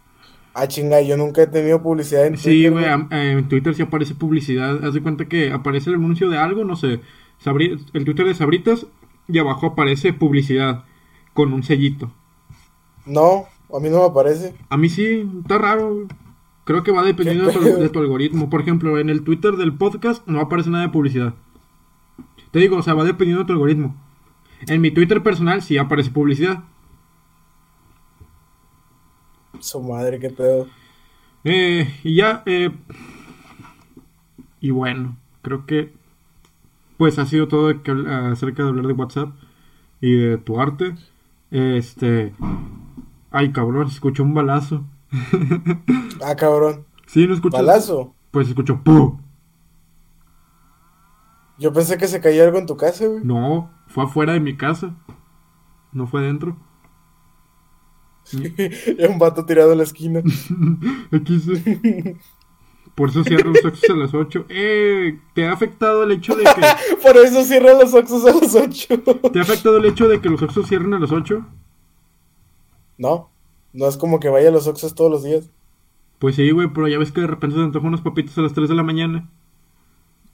[0.55, 3.74] Ah, chinga, yo nunca he tenido publicidad en Sí, Twitter, güey, am- eh, en Twitter
[3.74, 4.85] sí aparece publicidad.
[4.85, 7.00] Haz de cuenta que aparece el anuncio de algo, no sé.
[7.42, 8.87] Sabri- el Twitter de Sabritas
[9.29, 10.85] y abajo aparece publicidad
[11.35, 12.12] con un sellito.
[13.07, 14.54] No, a mí no me aparece.
[14.68, 16.06] A mí sí, está raro.
[16.64, 17.78] Creo que va dependiendo de tu, pedo?
[17.78, 18.50] de tu algoritmo.
[18.50, 21.35] Por ejemplo, en el Twitter del podcast no aparece nada de publicidad.
[22.50, 23.96] Te digo, o sea, va dependiendo de tu algoritmo.
[24.68, 26.64] En mi Twitter personal sí aparece publicidad.
[29.59, 30.66] Su madre, qué pedo.
[31.44, 32.70] Eh, y ya, eh,
[34.61, 35.92] y bueno, creo que
[36.98, 39.30] pues ha sido todo acerca de hablar de WhatsApp
[40.02, 40.94] y de tu arte.
[41.50, 42.35] Este,
[43.30, 44.84] ay cabrón, se escuchó un balazo.
[46.22, 46.84] Ah, cabrón.
[47.06, 47.56] Sí, no escuchó.
[47.56, 48.14] Balazo.
[48.30, 49.18] Pues se escuchó ¡pum!
[51.58, 53.24] Yo pensé que se cayó algo en tu casa, güey.
[53.24, 54.94] No, fue afuera de mi casa.
[55.92, 56.56] No fue dentro.
[59.08, 60.20] Un vato tirado en la esquina.
[61.12, 62.16] Aquí sí.
[62.94, 64.46] Por eso cierro los Oxxos a las 8.
[64.48, 68.54] Eh, ¿te ha afectado el hecho de que Por eso cierran los Oxxos a las
[68.54, 69.02] 8.
[69.32, 71.44] te ha afectado el hecho de que los Oxxos cierren a las 8?
[73.00, 73.30] No,
[73.72, 75.48] no es como que vaya a los Oxxos todos los días.
[76.18, 78.52] Pues sí, güey, pero ya ves que de repente se antojan unos papitos a las
[78.52, 79.26] 3 de la mañana.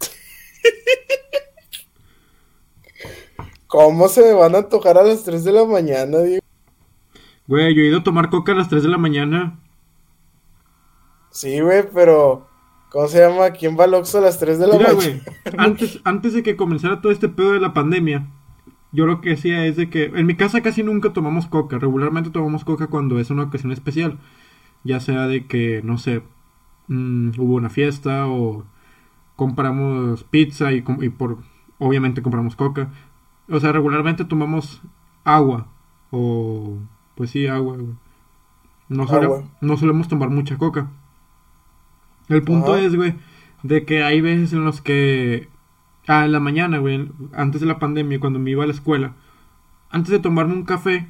[3.69, 6.45] ¿Cómo se me van a antojar a las 3 de la mañana, Diego?
[7.47, 9.61] Güey, yo he ido a tomar coca a las 3 de la mañana.
[11.31, 12.49] Sí, güey, pero...
[12.91, 13.53] ¿Cómo se llama?
[13.53, 15.23] ¿Quién va al Oxxo a las 3 de la Mira, mañana?
[15.57, 18.27] antes, antes de que comenzara todo este pedo de la pandemia,
[18.97, 21.79] yo lo que decía es de que en mi casa casi nunca tomamos coca.
[21.79, 24.19] Regularmente tomamos coca cuando es una ocasión especial.
[24.85, 26.23] Ya sea de que, no sé,
[26.89, 28.65] mm, hubo una fiesta o
[29.37, 31.39] compramos pizza y, por
[31.79, 32.91] obviamente compramos coca.
[33.49, 34.83] O sea, regularmente tomamos
[35.25, 35.67] agua
[36.11, 36.79] o
[37.17, 37.77] pues sí, agua.
[38.89, 39.45] No, sole- Agua.
[39.61, 40.89] no solemos tomar mucha coca.
[42.29, 42.83] El punto Ajá.
[42.83, 43.15] es, güey,
[43.63, 45.49] de que hay veces en los que
[46.07, 49.15] ah, en la mañana, güey, antes de la pandemia cuando me iba a la escuela,
[49.91, 51.09] antes de tomarme un café,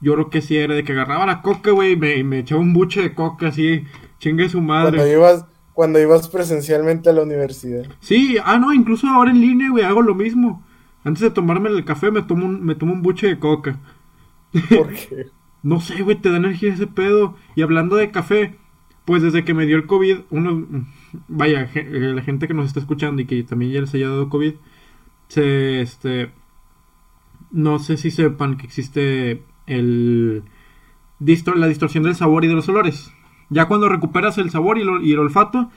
[0.00, 2.60] yo lo que hacía era de que agarraba la coca, güey, y me, me echaba
[2.60, 3.84] un buche de coca así,
[4.18, 4.96] chingue su madre.
[4.96, 7.84] Cuando ibas, cuando ibas presencialmente a la universidad.
[8.00, 10.64] Sí, ah, no, incluso ahora en línea, güey, hago lo mismo.
[11.04, 13.78] Antes de tomarme el café, me tomo un, me tomo un buche de coca.
[14.76, 15.30] Porque
[15.62, 17.36] No sé, güey, te da energía ese pedo.
[17.54, 18.56] Y hablando de café,
[19.04, 20.66] pues desde que me dio el COVID, uno,
[21.28, 24.28] vaya, eh, la gente que nos está escuchando y que también ya les haya dado
[24.28, 24.54] COVID,
[25.28, 26.30] se, este,
[27.50, 30.42] no sé si sepan que existe el,
[31.20, 33.12] distor- la distorsión del sabor y de los olores.
[33.50, 35.70] Ya cuando recuperas el sabor y, el olfato,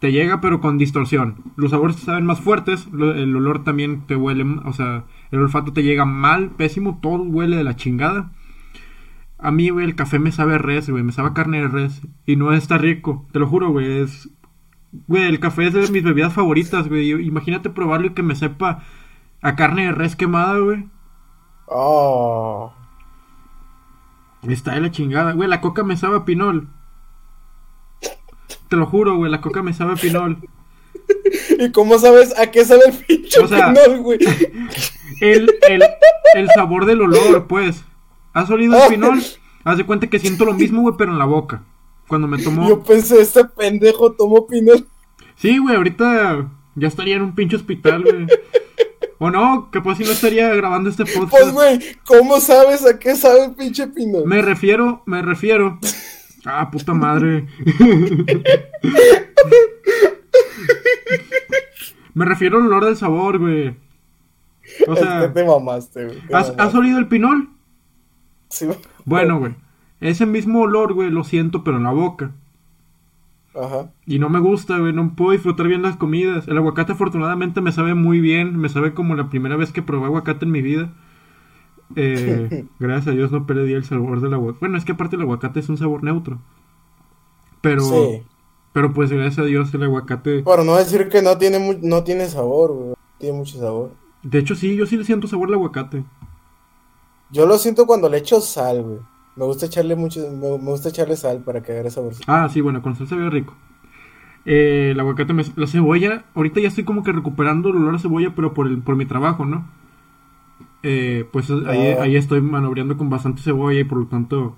[0.00, 1.36] te llega pero con distorsión.
[1.56, 5.72] Los sabores te saben más fuertes, el olor también te huele, o sea, el olfato
[5.72, 8.32] te llega mal, pésimo, todo huele de la chingada.
[9.38, 12.02] A mí, güey, el café me sabe res, güey, me sabe carne de res.
[12.26, 14.28] Y no está rico, te lo juro, güey, es...
[14.92, 17.10] Güey, el café es de mis bebidas favoritas, güey.
[17.26, 18.82] Imagínate probarlo y que me sepa
[19.42, 20.88] a carne de res quemada, güey.
[21.66, 22.72] Oh.
[24.42, 26.68] Está de la chingada, güey, la coca me sabe a pinol.
[28.68, 30.38] Te lo juro, güey, la coca me sabe a pinol.
[31.58, 34.18] ¿Y cómo sabes a qué sabe el pinche O sea- pinol, güey?
[35.20, 35.82] El, el,
[36.34, 37.84] el sabor del olor, pues.
[38.32, 39.20] ¿Has olido el pinol?
[39.64, 41.62] Haz de cuenta que siento lo mismo, güey, pero en la boca.
[42.10, 42.68] Cuando me tomo...
[42.68, 44.86] Yo pensé, este pendejo tomó pinol.
[45.36, 48.26] Sí, güey, ahorita ya estaría en un pinche hospital, güey.
[49.18, 51.52] O no, capaz si no estaría grabando este Pues, podcast.
[51.52, 54.26] güey, ¿cómo sabes a qué sabe el pinche pinol?
[54.26, 55.78] Me refiero, me refiero.
[56.44, 57.46] Ah, puta madre.
[62.14, 63.68] me refiero al olor del sabor, güey.
[64.86, 66.16] O es que sea, te mamaste, güey.
[66.20, 66.62] te ¿has, mamaste.
[66.62, 67.50] ¿has olido el pinol?
[68.48, 68.66] Sí,
[69.04, 69.54] Bueno, güey.
[70.00, 72.32] Ese mismo olor, güey, lo siento, pero en la boca.
[73.54, 73.90] Ajá.
[74.06, 76.46] Y no me gusta, güey, no puedo disfrutar bien las comidas.
[76.48, 80.06] El aguacate afortunadamente me sabe muy bien, me sabe como la primera vez que probé
[80.06, 80.92] aguacate en mi vida.
[81.96, 84.60] Eh, gracias a Dios no perdí el sabor del aguacate.
[84.60, 86.38] Bueno, es que aparte el aguacate es un sabor neutro.
[87.60, 88.22] Pero, Sí.
[88.72, 90.42] pero pues gracias a Dios el aguacate...
[90.42, 92.94] Por no decir que no tiene, mu- no tiene sabor, güey.
[93.18, 93.90] Tiene mucho sabor.
[94.22, 96.04] De hecho sí, yo sí le siento sabor al aguacate.
[97.30, 98.98] Yo lo siento cuando le echo sal, güey.
[99.36, 102.12] Me gusta echarle mucho, me, me gusta echarle sal para que agarre sabor.
[102.26, 103.54] Ah, sí, bueno, con salsa bien rico.
[104.44, 107.98] Eh, el aguacate, me- la cebolla, ahorita ya estoy como que recuperando el olor a
[107.98, 109.68] cebolla, pero por, el, por mi trabajo, ¿no?
[110.82, 112.02] Eh, pues ahí, Ah.
[112.02, 114.56] ahí estoy manobreando con bastante cebolla y por lo tanto,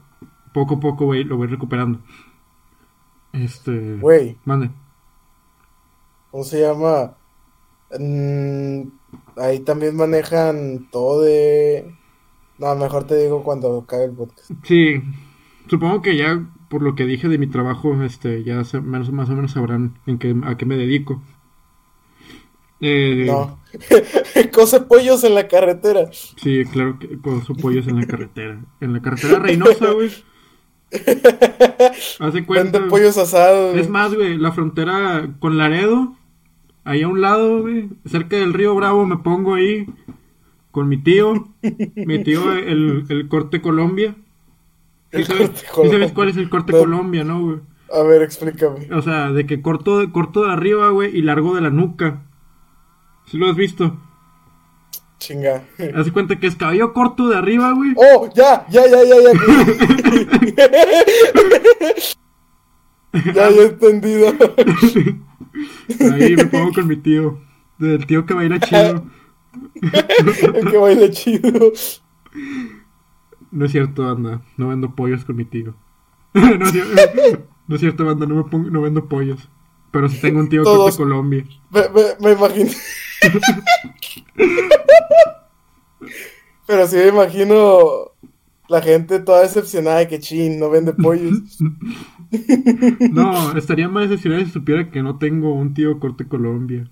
[0.54, 1.98] poco a poco güey, lo voy recuperando.
[3.32, 3.96] Este...
[3.96, 4.70] Güey, Mande.
[6.30, 7.14] ¿cómo se llama?
[7.98, 8.82] Mm,
[9.37, 11.94] ahí también manejan todo de...
[12.58, 14.50] No, mejor te digo cuando acabe el podcast.
[14.64, 15.02] Sí,
[15.68, 19.34] supongo que ya por lo que dije de mi trabajo, este, ya menos, más o
[19.34, 21.22] menos sabrán en qué, a qué me dedico.
[22.80, 23.58] Eh, No.
[24.52, 26.10] Cose pollos en la carretera.
[26.12, 28.60] Sí, claro que con sus pollos en la carretera.
[28.80, 30.10] En la carretera Reynosa, güey.
[32.20, 32.78] Hace cuenta.
[32.78, 33.76] Vende pollos asados.
[33.76, 36.16] Es más, güey, la frontera con Laredo,
[36.84, 39.86] ahí a un lado, güey, cerca del río Bravo, me pongo ahí
[40.72, 41.48] con mi tío.
[41.94, 44.16] Mi tío, el, el corte Colombia.
[45.12, 45.66] ¿Sí sabes, sí
[46.14, 46.78] cuál es el corte No.
[46.80, 47.61] Colombia, no, güey?
[47.92, 48.88] A ver, explícame.
[48.92, 52.22] O sea, de que corto de, corto de arriba, güey, y largo de la nuca.
[53.26, 54.00] ¿Sí lo has visto?
[55.18, 55.64] Chinga.
[55.94, 57.92] Haz cuenta que es cabello corto de arriba, güey.
[57.96, 59.32] Oh, ya, ya, ya, ya, ya.
[63.26, 64.32] ya, ya he entendido.
[66.12, 67.38] Ahí me pongo con mi tío.
[67.78, 69.04] Del tío que baila chido.
[70.55, 71.72] El que baila chido.
[73.50, 74.42] No es cierto, banda.
[74.57, 75.74] No vendo pollos con mi tío.
[76.34, 78.26] no, es cierto, no es cierto, banda.
[78.26, 79.48] No, me pongo, no vendo pollos.
[79.90, 80.96] Pero sí tengo un tío Todos.
[80.96, 81.44] corte Colombia.
[81.70, 82.70] Me, me, me imagino.
[86.66, 88.12] Pero sí me imagino
[88.68, 91.59] la gente toda decepcionada de que chin, no vende pollos.
[93.11, 96.90] No, estaría más decepcionado si supiera que no tengo un tío corte Colombia.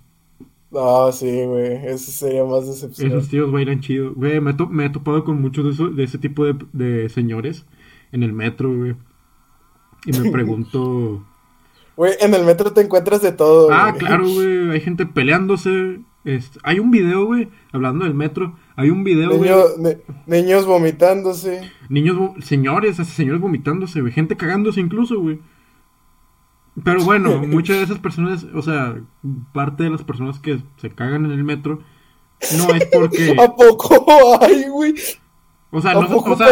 [0.70, 1.84] No, sí, güey.
[1.86, 3.18] Eso sería más decepcionante.
[3.18, 4.12] Esos tíos bailan chido.
[4.14, 7.08] Güey, me, to- me he topado con muchos de, esos- de ese tipo de, de
[7.08, 7.66] señores
[8.12, 8.94] en el metro, güey.
[10.06, 11.24] Y me pregunto...
[11.96, 13.68] Güey, en el metro te encuentras de todo.
[13.72, 14.70] Ah, claro, güey.
[14.70, 16.00] Hay gente peleándose.
[16.24, 18.54] Este, hay un video, güey, hablando del metro.
[18.76, 19.50] Hay un video, güey.
[19.50, 21.62] Niño- ne- niños vomitándose.
[21.88, 24.12] Niños, vo- señores, señores vomitándose, güey.
[24.12, 25.40] Gente cagándose incluso, güey.
[26.84, 28.96] Pero bueno, muchas de esas personas, o sea,
[29.52, 31.82] parte de las personas que se cagan en el metro,
[32.56, 33.36] no es porque...
[33.42, 34.38] ¿A poco?
[34.42, 34.94] Ay, güey.
[35.72, 36.48] O sea, ¿A no, o sea,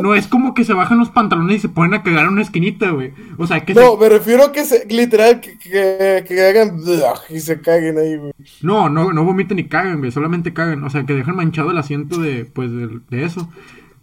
[0.00, 2.40] no es como que se bajan los pantalones y se ponen a cagar en una
[2.40, 3.12] esquinita, güey.
[3.36, 6.80] O sea, que No, se- me refiero a que se, literal, que, que, que hagan
[7.28, 8.32] y se caguen ahí, güey.
[8.62, 10.10] no, no, no vomiten ni cagan, güey.
[10.12, 10.82] Solamente cagan.
[10.82, 13.50] O sea, que dejan manchado el asiento de, pues, de, de eso.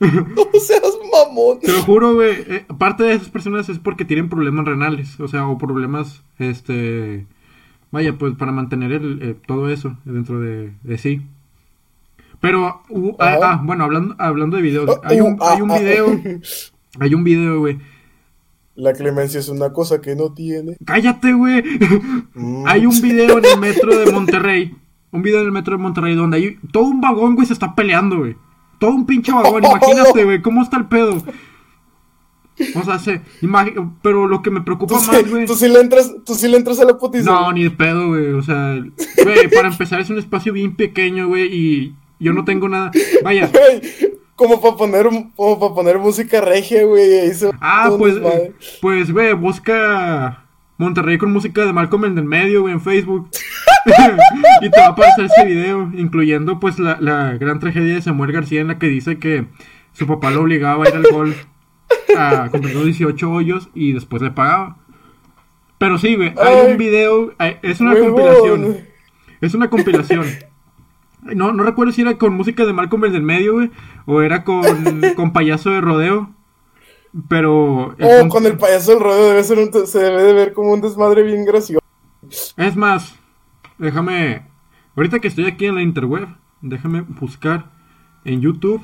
[0.35, 1.59] No seas mamón.
[1.59, 2.31] Te lo juro, güey.
[2.47, 5.19] eh, parte de esas personas es porque tienen problemas renales.
[5.19, 7.25] O sea, o problemas, este...
[7.91, 11.21] Vaya, pues, para mantener el, eh, todo eso dentro de, de sí.
[12.39, 14.89] Pero, uh, ah, ah, bueno, hablando, hablando de videos.
[15.03, 16.21] Hay un, Uh, ah, hay un ah, video,
[16.99, 17.79] hay un video, güey.
[18.75, 20.77] La clemencia es una cosa que no tiene.
[20.85, 21.61] Cállate, güey.
[22.33, 22.63] Mm.
[22.65, 24.75] Hay un video en el metro de Monterrey.
[25.11, 27.75] Un video en el metro de Monterrey donde hay todo un vagón, güey, se está
[27.75, 28.37] peleando, güey.
[28.81, 31.23] Todo un pinche vagón, imagínate, güey, cómo está el pedo.
[32.73, 33.21] O sea, se,
[34.01, 35.45] pero lo que me preocupa ¿Tú, más, sí, güey.
[35.45, 37.29] tú sí le entras, tú sí le entras a la putiza.
[37.29, 38.31] No, ni de pedo, güey.
[38.31, 38.83] O sea,
[39.23, 42.89] güey, para empezar es un espacio bien pequeño, güey, y yo no tengo nada.
[43.23, 43.51] Vaya.
[43.53, 43.81] Güey,
[44.35, 47.31] como para poner, como para poner música regia, güey.
[47.59, 48.51] Ah, pues, eh,
[48.81, 50.43] pues, güey, busca
[50.79, 53.29] Monterrey con música de Malcolm en el medio, güey, en Facebook.
[54.61, 58.31] y te va a aparecer ese video, incluyendo, pues, la, la gran tragedia de Samuel
[58.31, 59.45] García en la que dice que
[59.93, 61.45] su papá lo obligaba a ir al golf
[62.17, 64.77] a los 18 hoyos y después le pagaba.
[65.77, 68.77] Pero sí, güey, hay Ay, un video, hay- es una compilación.
[69.41, 70.25] Es una compilación.
[71.23, 73.71] No, no recuerdo si era con música de Malcolm el del medio, güey,
[74.05, 74.61] o era con,
[75.15, 76.31] con payaso de rodeo.
[77.27, 80.53] Pero el Oh, con el payaso del rodeo debe ser un, se debe de ver
[80.53, 81.83] como un desmadre bien gracioso.
[82.57, 83.15] es más,
[83.81, 84.45] déjame,
[84.95, 86.27] ahorita que estoy aquí en la interweb,
[86.61, 87.71] déjame buscar
[88.23, 88.81] en YouTube.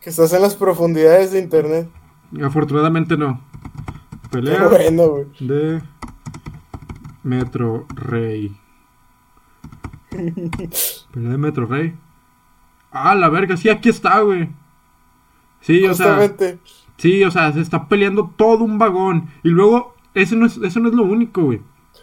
[0.00, 1.88] Que estás en las profundidades de internet.
[2.42, 3.40] Afortunadamente no.
[4.30, 5.82] Pelea bueno, de
[7.22, 8.56] Metro Rey.
[10.10, 11.94] Pelea de Metro Rey.
[12.90, 14.48] Ah, la verga, sí, aquí está, güey.
[15.60, 16.58] Sí, o sea, Justamente.
[16.96, 19.28] sí, o sea, se está peleando todo un vagón.
[19.42, 21.60] Y luego, eso no es, eso no es lo único, güey.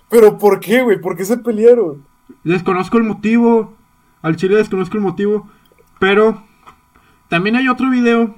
[0.10, 1.00] Pero ¿por qué, güey?
[1.02, 2.06] ¿Por qué se pelearon?
[2.44, 3.74] Desconozco el motivo.
[4.22, 5.48] Al chile desconozco el motivo.
[6.00, 6.44] Pero
[7.30, 8.36] también hay otro video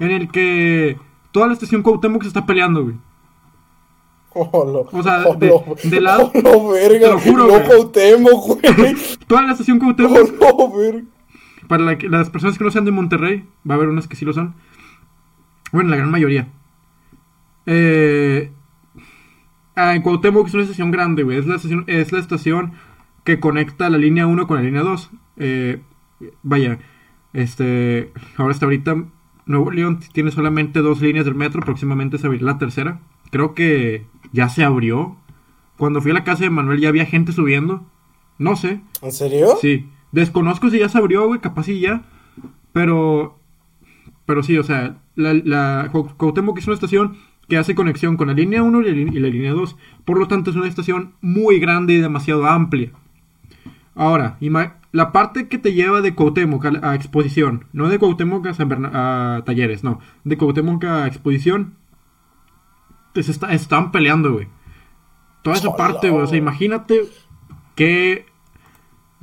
[0.00, 0.98] en el que
[1.32, 2.96] toda la estación Cuauhtémoc se está peleando, güey.
[4.36, 6.98] Oh, lo- O sea, oh, de- lo- de lado- oh, lo verga.
[7.06, 7.66] te lo juro, No, güey.
[7.66, 8.94] Cuauhtémoc, güey.
[9.28, 11.02] Toda la estación Oh, Cuauhtémoc, no, verga.
[11.68, 14.16] para la que- las personas que no sean de Monterrey, va a haber unas que
[14.16, 14.54] sí lo son.
[15.72, 16.48] Bueno, la gran mayoría.
[17.66, 18.52] Eh,
[19.76, 21.38] ah, en Cuauhtémoc es una estación grande, güey.
[21.38, 22.72] Es la estación, es la estación
[23.24, 25.10] que conecta la línea 1 con la línea 2.
[25.38, 25.80] Eh,
[26.42, 26.78] vaya,
[27.32, 29.04] este, ahora hasta ahorita
[29.46, 33.00] Nuevo León tiene solamente dos líneas del metro, próximamente se abrirá la tercera.
[33.30, 35.16] Creo que ya se abrió.
[35.76, 37.84] Cuando fui a la casa de Manuel ya había gente subiendo.
[38.38, 38.80] No sé.
[39.02, 39.48] ¿En serio?
[39.60, 42.02] Sí, desconozco si ya se abrió, güey, capaz sí ya.
[42.72, 43.38] Pero,
[44.26, 47.16] pero sí, o sea, la, la Cuau- Cuauhtémoc es una estación
[47.48, 49.76] que hace conexión con la línea 1 y la, línea 2.
[50.04, 52.90] Por lo tanto, es una estación muy grande y demasiado amplia.
[53.94, 54.38] Ahora,
[54.92, 59.42] la parte que te lleva de Cuauhtémoc a, exposición, no de Cuauhtémoc a, San a
[59.44, 61.74] talleres, no, de Cuauhtémoc a exposición,
[63.12, 64.48] pues está- están peleando, güey.
[65.42, 65.76] Toda esa Hola.
[65.76, 67.02] parte, güey, o sea, imagínate
[67.76, 68.26] qué,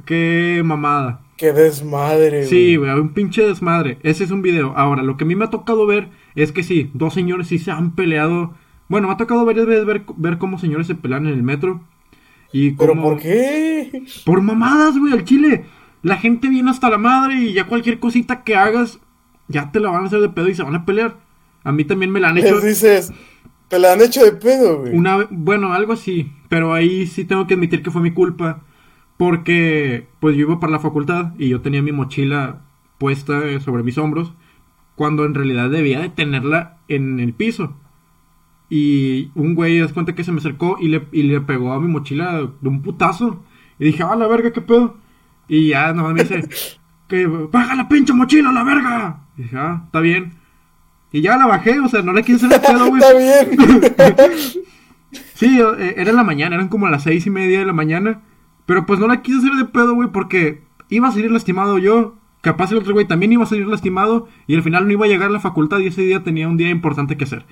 [0.06, 1.22] qué mamada.
[1.38, 3.98] Qué desmadre, Sí, güey, un pinche desmadre.
[4.04, 4.74] Ese es un video.
[4.78, 7.60] Ahora, lo que a mí me ha tocado ver es que sí, dos señores sí
[7.60, 8.54] se han peleado.
[8.90, 11.82] Bueno, me ha tocado varias veces ver, ver cómo señores se pelean en el metro.
[12.54, 14.04] Y ¿Pero cómo- por qué?
[14.26, 15.66] Por mamadas, güey, al chile.
[16.04, 19.00] La gente viene hasta la madre y ya cualquier cosita que hagas,
[19.48, 21.16] ya te la van a hacer de pedo y se van a pelear.
[21.64, 22.56] A mí también me la han hecho.
[22.56, 23.14] Les dices,
[23.68, 24.94] te la han hecho de pedo, güey.
[24.98, 28.62] Una, bueno, algo así, pero ahí sí tengo que admitir que fue mi culpa,
[29.18, 32.62] porque pues yo iba para la facultad y yo tenía mi mochila
[32.98, 34.34] puesta sobre mis hombros,
[35.02, 37.76] cuando en realidad debía de tenerla en el piso.
[38.70, 41.80] Y un güey, das cuenta que se me acercó y le, y le pegó a
[41.80, 43.44] mi mochila de un putazo.
[43.80, 44.98] Y dije, ah, la verga, qué pedo.
[45.48, 46.48] Y ya nomás me dice,
[47.08, 49.24] que baja la pinche mochila, la verga.
[49.40, 50.34] Y dije, ah, está bien.
[51.12, 53.02] Y ya la bajé, o sea, no le quise hacer de pedo, güey.
[53.82, 54.38] Está bien.
[55.34, 58.22] Sí, eh, era en la mañana, eran como las seis y media de la mañana.
[58.68, 62.21] Pero pues no la quise hacer de pedo, güey, porque iba a salir lastimado yo.
[62.42, 64.28] Capaz el otro güey también iba a salir lastimado.
[64.48, 66.58] Y al final no iba a llegar a la facultad y ese día tenía un
[66.58, 67.46] día importante que hacer.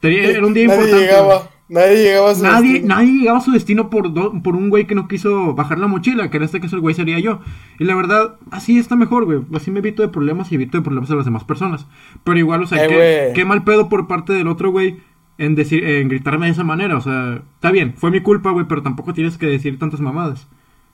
[0.00, 1.06] Tenía- era un día Nadie importante.
[1.06, 1.48] llegaba.
[1.70, 2.94] Nadie llegaba a su Nadie, destino.
[2.94, 5.86] nadie llegaba a su destino por, do- por un güey que no quiso bajar la
[5.86, 7.40] mochila, que en este caso el güey sería yo.
[7.78, 9.40] Y la verdad, así está mejor, güey.
[9.54, 11.86] Así me evito de problemas y evito de problemas a las demás personas.
[12.24, 14.96] Pero igual, o sea, Eh, qué mal pedo por parte del otro güey
[15.36, 16.96] en decir, en gritarme de esa manera.
[16.96, 20.48] O sea, está bien, fue mi culpa, güey, pero tampoco tienes que decir tantas mamadas.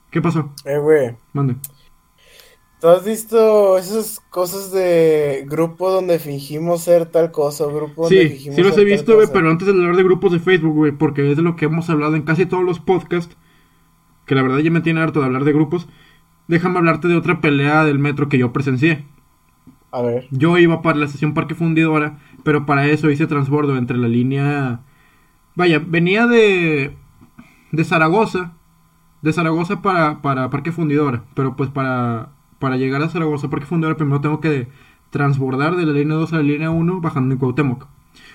[0.09, 0.51] ¿Qué pasó?
[0.65, 1.15] Eh, güey.
[1.31, 1.55] Mande.
[2.85, 7.65] ¿Tú has visto esas cosas de grupo donde fingimos ser tal cosa?
[7.65, 10.31] Grupo donde Sí, fingimos sí los he visto, güey, pero antes de hablar de grupos
[10.31, 13.35] de Facebook, güey, porque es de lo que hemos hablado en casi todos los podcasts,
[14.27, 15.87] que la verdad ya me tiene harto de hablar de grupos,
[16.47, 19.03] déjame hablarte de otra pelea del metro que yo presencié.
[19.89, 20.27] A ver.
[20.29, 24.81] Yo iba para la estación Parque Fundidora, pero para eso hice transbordo entre la línea...
[25.55, 26.95] Vaya, venía de...
[27.71, 28.53] de Zaragoza,
[29.23, 32.34] de Zaragoza para, para Parque Fundidora, pero pues para,
[32.65, 34.67] para llegar a Zaragoza Parque Fundidora primero tengo que
[35.11, 37.85] transbordar de la línea 2 a la línea 1 bajando en Cuauhtémoc.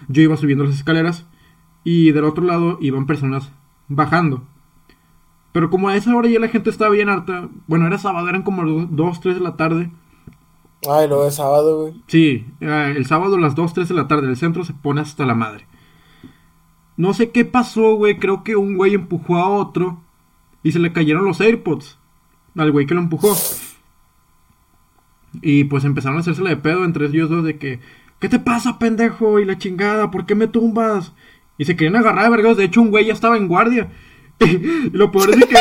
[0.06, 1.26] Yo iba subiendo las escaleras
[1.82, 3.50] y del otro lado iban personas
[3.88, 4.44] bajando.
[5.50, 8.44] Pero como a esa hora ya la gente estaba bien harta, bueno, era sábado, eran
[8.44, 9.90] como 2, 3 de la tarde,
[10.88, 11.94] Ay, lo de sábado, güey.
[12.06, 15.00] Sí, eh, el sábado a las 2, 3 de la tarde el centro se pone
[15.00, 15.66] hasta la madre.
[16.96, 18.20] No sé qué pasó, güey.
[18.20, 19.98] Creo que un güey empujó a otro
[20.62, 21.98] y se le cayeron los AirPods
[22.56, 23.34] al güey que lo empujó.
[25.42, 27.80] Y pues empezaron a hacérsela de pedo entre ellos dos de que,
[28.18, 29.38] ¿qué te pasa, pendejo?
[29.40, 31.12] Y la chingada, ¿por qué me tumbas?
[31.58, 32.56] Y se querían agarrar de vergas.
[32.56, 33.90] De hecho, un güey ya estaba en guardia.
[34.40, 35.56] y lo peor es que.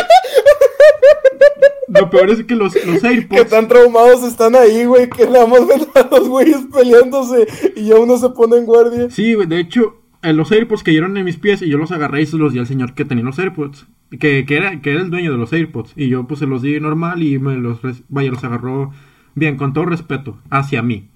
[1.88, 3.50] lo peor es que los, los Que AirPods.
[3.50, 7.96] tan traumados están ahí, güey, que nada más ven a los güeyes peleándose y ya
[7.96, 9.10] uno se pone en guardia.
[9.10, 12.22] Sí, güey, de hecho, eh, los AirPods cayeron en mis pies y yo los agarré
[12.22, 13.88] y se los di al señor que tenía los AirPods.
[14.20, 15.94] Que, que, era, que era el dueño de los AirPods.
[15.96, 18.92] Y yo pues se los di normal y me los, vaya, los agarró
[19.40, 21.10] bien, con todo respeto, hacia mí.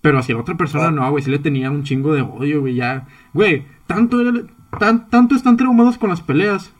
[0.00, 0.90] Pero hacia otra persona Ah.
[0.90, 3.06] no, güey, sí le tenía un chingo de odio, güey, ya.
[3.32, 4.44] Güey, tanto, era-
[4.78, 6.72] tan, tanto están traumados con las peleas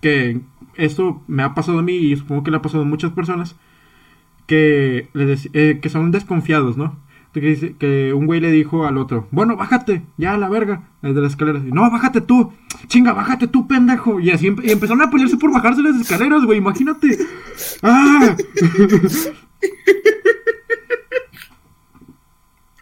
[0.00, 0.40] que
[0.76, 3.56] esto me ha pasado a mí y supongo que le ha pasado a muchas personas
[4.46, 6.96] que, les eh, que son desconfiados, ¿no?
[7.32, 11.20] Que, un güey le dijo al otro, bueno, bájate, ya a la verga, el de
[11.20, 11.62] las escaleras.
[11.64, 12.52] Y, no, bájate tú,
[12.88, 14.18] chinga, bájate tú, pendejo.
[14.18, 17.16] Y así empe- y empezaron a pelearse por bajarse las escaleras, güey, imagínate.
[17.82, 18.34] ¡Ah!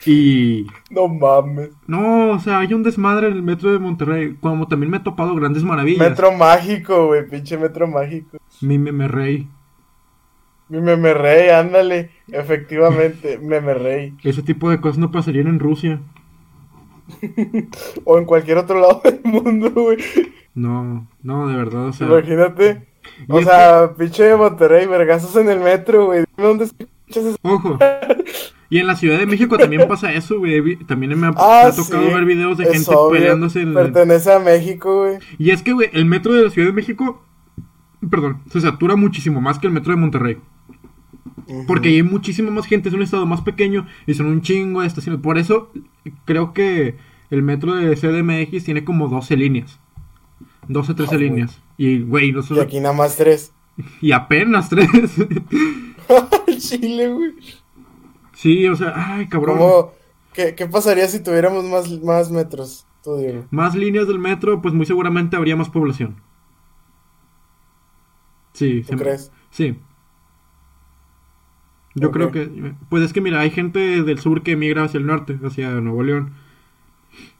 [0.07, 1.70] y No mames.
[1.86, 5.00] no, o sea, hay un desmadre en el metro de Monterrey, como también me he
[5.00, 6.09] topado grandes maravillas.
[6.09, 8.38] Metro mágico, güey, pinche metro mágico.
[8.61, 9.48] Mi meme rey.
[10.68, 12.11] Mi meme rey, ándale.
[12.28, 14.14] Efectivamente, meme rey.
[14.24, 16.00] Ese tipo de cosas no pasarían en Rusia.
[18.04, 19.98] O en cualquier otro lado del mundo, güey.
[20.54, 22.07] No, no, de verdad, o sea.
[22.09, 22.86] Imagínate.
[23.28, 26.24] O sea, pinche Monterrey, vergazos en el metro, güey.
[26.36, 27.36] Dónde escuchas eso.
[27.42, 27.78] Ojo.
[28.68, 30.74] Y en la Ciudad de México también pasa eso, güey.
[30.86, 33.72] También me ha, Ah, me ha tocado sí, ver videos de gente obvio, peleándose en...
[33.72, 35.18] Pertenece a México, güey.
[35.38, 37.24] Y es que, güey, el metro de la Ciudad de México,
[38.11, 40.38] perdón, se satura muchísimo más que el metro de Monterrey.
[41.68, 44.88] Porque hay muchísima más gente, es un estado más pequeño y son un chingo de
[44.88, 45.20] estaciones.
[45.20, 45.70] Por eso
[46.24, 46.96] creo que
[47.30, 49.78] el metro de CDMX tiene como 12 líneas.
[50.66, 51.62] 12, 13 Ah, líneas.
[51.77, 52.64] Y, güey, Y nosotros...
[52.66, 53.53] aquí nada más tres.
[54.01, 54.89] Y apenas tres.
[56.59, 57.35] Chile, güey.
[58.33, 59.59] sí, o sea, ay, cabrón.
[59.59, 59.93] ¿Cómo?
[60.33, 62.87] ¿Qué, ¿Qué pasaría si tuviéramos más, más metros?
[63.03, 63.18] Tú.
[63.51, 66.16] Más líneas del metro, pues muy seguramente habría más población.
[68.53, 69.33] Sí, ¿Tú se- crees?
[69.51, 69.79] Sí.
[71.95, 75.07] Yo creo que, pues es que mira, hay gente del sur que emigra hacia el
[75.07, 76.35] norte, hacia Nuevo León,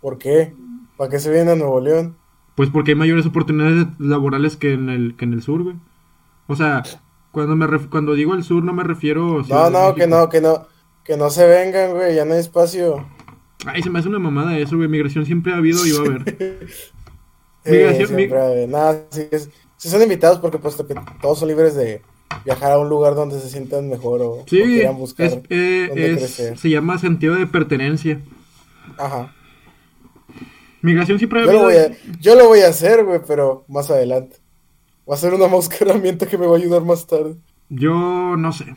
[0.01, 0.55] ¿Por qué?
[0.97, 2.17] ¿Para qué se viene a Nuevo León?
[2.57, 5.77] Pues porque hay mayores oportunidades laborales que en el que en el sur, güey.
[6.49, 6.83] O sea,
[7.31, 10.41] cuando me ref- cuando digo el sur no me refiero No, no, que no, que
[10.41, 10.67] no.
[11.05, 12.17] Que no se vengan, güey.
[12.17, 13.07] Ya no hay espacio.
[13.65, 14.89] Ay, se me hace una mamada eso, güey.
[14.89, 16.67] Migración siempre ha habido y va a haber.
[17.65, 22.01] Sí, Migración- mi- nada, sí, es- sí son invitados porque que todos son libres de
[22.45, 25.87] viajar a un lugar donde se sientan mejor o, o Sí, quieran buscar es, eh,
[25.89, 26.59] dónde es- crecer.
[26.59, 28.21] se llama sentido de pertenencia.
[28.99, 29.35] Ajá.
[30.87, 34.37] Migración siempre Yo lo, voy a, yo lo voy a hacer, güey, pero más adelante.
[35.09, 37.37] Va a ser una mosca herramienta que me va a ayudar más tarde.
[37.69, 38.77] Yo no sé.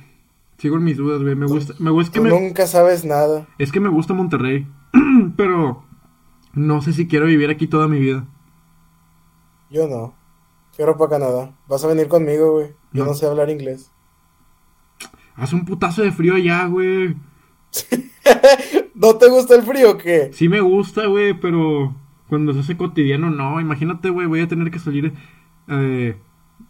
[0.58, 1.36] Sigo en mis dudas, güey.
[1.36, 3.48] Me gusta, me gusta que Tú me, nunca sabes nada.
[3.60, 4.68] es que me gusta Monterrey,
[5.38, 5.84] pero
[6.54, 8.26] no sé si quiero vivir aquí toda mi vida.
[9.70, 10.16] Yo no.
[10.76, 11.56] Quiero para Canadá.
[11.68, 12.68] Vas a venir conmigo, güey.
[12.92, 13.12] Yo No.
[13.12, 13.92] no sé hablar inglés.
[15.36, 17.16] Hace un putazo de frío allá, güey.
[19.00, 20.32] ¿No te gusta el frío o qué?
[20.32, 21.96] Sí me gusta, güey, pero
[22.28, 23.60] cuando se hace cotidiano, no.
[23.62, 25.14] Imagínate, güey, voy a tener que salir.
[25.68, 26.18] eh,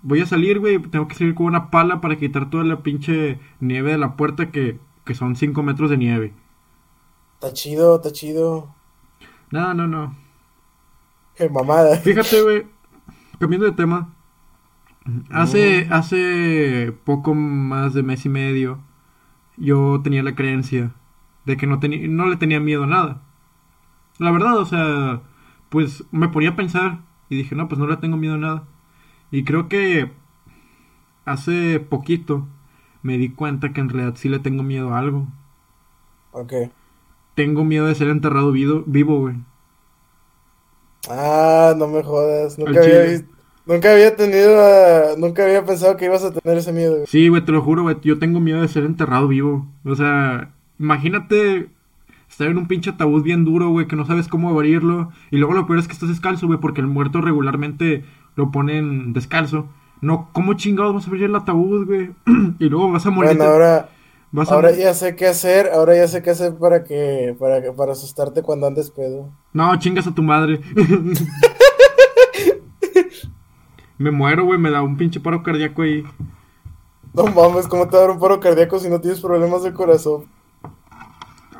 [0.01, 3.39] voy a salir, güey, tengo que salir con una pala para quitar toda la pinche
[3.59, 6.33] nieve de la puerta que, que son 5 metros de nieve.
[7.33, 8.75] Está chido, está chido.
[9.51, 10.15] No, no, no.
[11.35, 11.97] Qué mamada.
[11.97, 12.67] Fíjate, güey,
[13.39, 14.15] cambiando de tema.
[15.31, 18.79] Hace, hace poco más de mes y medio,
[19.57, 20.93] yo tenía la creencia
[21.49, 23.21] de que no, tenía no le tenía miedo a nada.
[24.19, 25.21] La verdad, o sea,
[25.69, 28.63] pues me ponía a pensar y dije, no, pues no le tengo miedo a nada.
[29.31, 30.11] Y creo que
[31.25, 32.47] hace poquito
[33.01, 35.27] me di cuenta que en realidad sí le tengo miedo a algo.
[36.33, 36.53] Ok.
[37.33, 39.37] Tengo miedo de ser enterrado vivo, vivo güey.
[41.09, 42.59] Ah, no me jodas.
[42.59, 43.23] Nunca había,
[43.65, 46.93] nunca había tenido, ah, nunca había pensado que ibas a tener ese miedo.
[46.93, 47.07] güey.
[47.07, 47.97] Sí, güey, te lo juro, güey.
[48.03, 49.67] Yo tengo miedo de ser enterrado vivo.
[49.83, 51.69] O sea, imagínate
[52.29, 55.11] estar en un pinche ataúd bien duro, güey, que no sabes cómo abrirlo.
[55.31, 58.03] Y luego lo peor es que estás descalzo, güey, porque el muerto regularmente
[58.35, 59.67] lo ponen descalzo.
[60.01, 62.11] No, ¿cómo chingados vas a abrir el ataúd, güey?
[62.59, 63.35] y luego vas a morir.
[63.35, 63.89] Bueno, ahora,
[64.31, 67.61] vas a ahora ya sé qué hacer, ahora ya sé qué hacer para que, para
[67.61, 69.29] que, para asustarte cuando andes pedo.
[69.51, 70.61] No, chingas a tu madre.
[73.97, 76.03] me muero, güey, me da un pinche paro cardíaco ahí.
[77.13, 79.73] No mames, ¿cómo te va a dar un paro cardíaco si no tienes problemas de
[79.73, 80.27] corazón?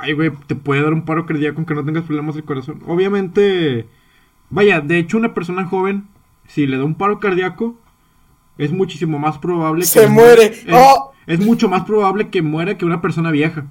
[0.02, 2.82] Ay, güey, te puede dar un paro cardíaco aunque no tengas problemas del corazón.
[2.88, 3.88] Obviamente,
[4.50, 6.08] vaya, de hecho una persona joven,
[6.48, 7.78] si le da un paro cardíaco,
[8.58, 9.88] es muchísimo más probable que...
[9.88, 10.46] Se muere.
[10.46, 11.12] Es, ¡Oh!
[11.28, 13.68] es mucho más probable que muera que una persona vieja,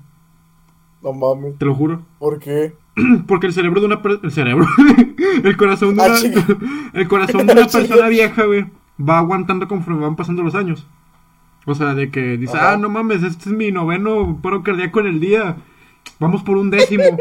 [1.03, 2.03] No mames, te lo juro.
[2.19, 2.75] ¿por qué?
[3.27, 4.25] Porque el cerebro de una persona...
[4.25, 4.67] El cerebro.
[5.45, 6.91] el corazón de Ah, una...
[6.93, 8.67] el corazón de una Ah, persona vieja, güey,
[9.01, 10.87] va aguantando conforme van pasando los años.
[11.67, 12.73] O sea, de que dice, Ajá.
[12.73, 15.57] ah, no mames, este es mi noveno paro cardíaco en el día.
[16.19, 17.05] Vamos por un décimo.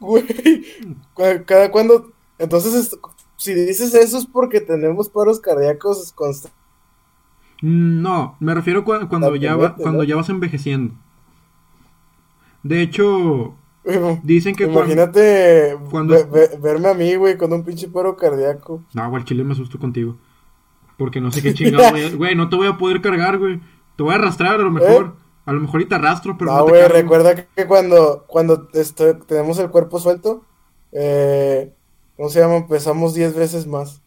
[0.00, 0.24] Güey,
[1.46, 2.12] cada cuando...
[2.38, 2.98] Entonces, es-
[3.36, 6.58] si dices eso es porque tenemos paros cardíacos constantes.
[7.62, 10.94] No, me refiero cua- cuando, ya, cuando ya vas envejeciendo.
[12.62, 13.54] De hecho,
[14.22, 14.64] dicen que.
[14.64, 18.82] Imagínate cuando- ve- ve- verme a mí, güey, con un pinche paro cardíaco.
[18.94, 20.16] No, güey, chile me asusto contigo.
[20.96, 21.92] Porque no sé qué chingado.
[22.16, 23.60] Güey, no te voy a poder cargar, güey.
[24.00, 25.16] Te voy a arrastrar a lo mejor.
[25.44, 26.54] A lo mejor y te arrastro, pero ¿Eh?
[26.54, 30.46] No, güey, recuerda que, cuando, cuando este, tenemos el cuerpo suelto,
[30.90, 31.74] eh,
[32.16, 32.66] ¿cómo se llama?
[32.66, 34.00] Pesamos 10 veces más.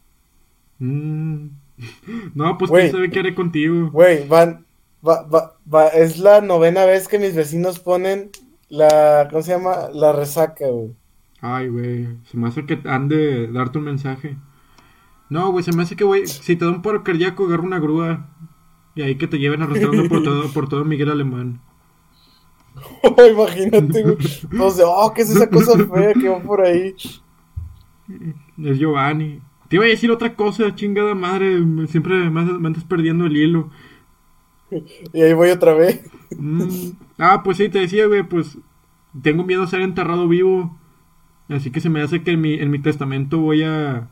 [0.79, 1.49] Mm.
[2.33, 3.91] No, pues quién sabe qué haré contigo.
[3.91, 4.65] Güey, van,
[5.07, 8.31] va, va, va, es la novena vez que mis vecinos ponen
[8.69, 9.89] la, ¿cómo se llama?
[9.93, 10.95] La resaca, güey.
[11.39, 12.07] Ay, güey.
[12.31, 14.37] Se me hace que han de darte un mensaje.
[15.29, 17.79] No, güey, se me hace que, güey, si te da un paro cardíaco, agarra una
[17.79, 18.27] grúa.
[18.95, 21.59] Y ahí que te lleven arrastrando por todo, por todo Miguel Alemán.
[23.31, 24.17] Imagínate, güey.
[24.57, 26.95] Todos de, oh, ¿qué es esa cosa fea que va por ahí?
[28.63, 29.41] Es Giovanni.
[29.69, 31.57] Te iba a decir otra cosa, chingada madre.
[31.87, 33.69] Siempre me, andas- perdiendo el hilo.
[35.13, 36.01] Y ahí voy otra vez.
[36.37, 38.57] Mm, Ah, pues sí, te decía, güey, pues
[39.21, 40.77] tengo miedo a ser enterrado vivo.
[41.49, 44.09] Así que se me hace que en mi, en mi testamento voy a...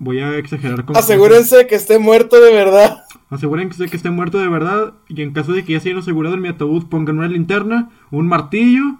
[0.00, 0.96] Voy a exagerar con...
[0.96, 3.02] Asegúrense que esté muerto de verdad.
[3.30, 4.94] Asegúrense que esté muerto de verdad.
[5.08, 7.90] Y en caso de que ya se hayan asegurado en mi ataúd, pongan una linterna,
[8.10, 8.96] un martillo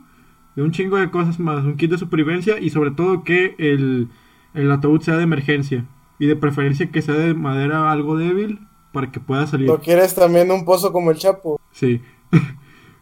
[0.57, 1.65] y un chingo de cosas más.
[1.65, 4.09] Un kit de supervivencia y sobre todo que el,
[4.55, 5.87] el ataúd sea de emergencia.
[6.19, 8.61] Y de preferencia que sea de madera algo débil
[8.93, 9.69] para que pueda salir.
[9.69, 11.61] ¿No quieres también un pozo como el Chapo?
[11.71, 12.01] Sí,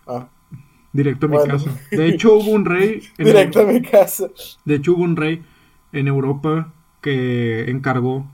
[0.07, 0.29] Ah,
[0.93, 1.71] directo a mi casa.
[1.91, 3.03] De hecho hubo un rey...
[3.19, 4.29] en directo a mi casa.
[4.65, 5.43] De hecho hubo un rey
[5.93, 8.31] en Europa que encargó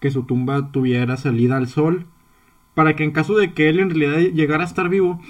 [0.00, 2.06] que su tumba tuviera salida al sol
[2.80, 5.20] para que en caso de que él en realidad llegara a estar vivo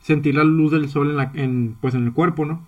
[0.00, 2.66] sentir la luz del sol en la en pues en el cuerpo no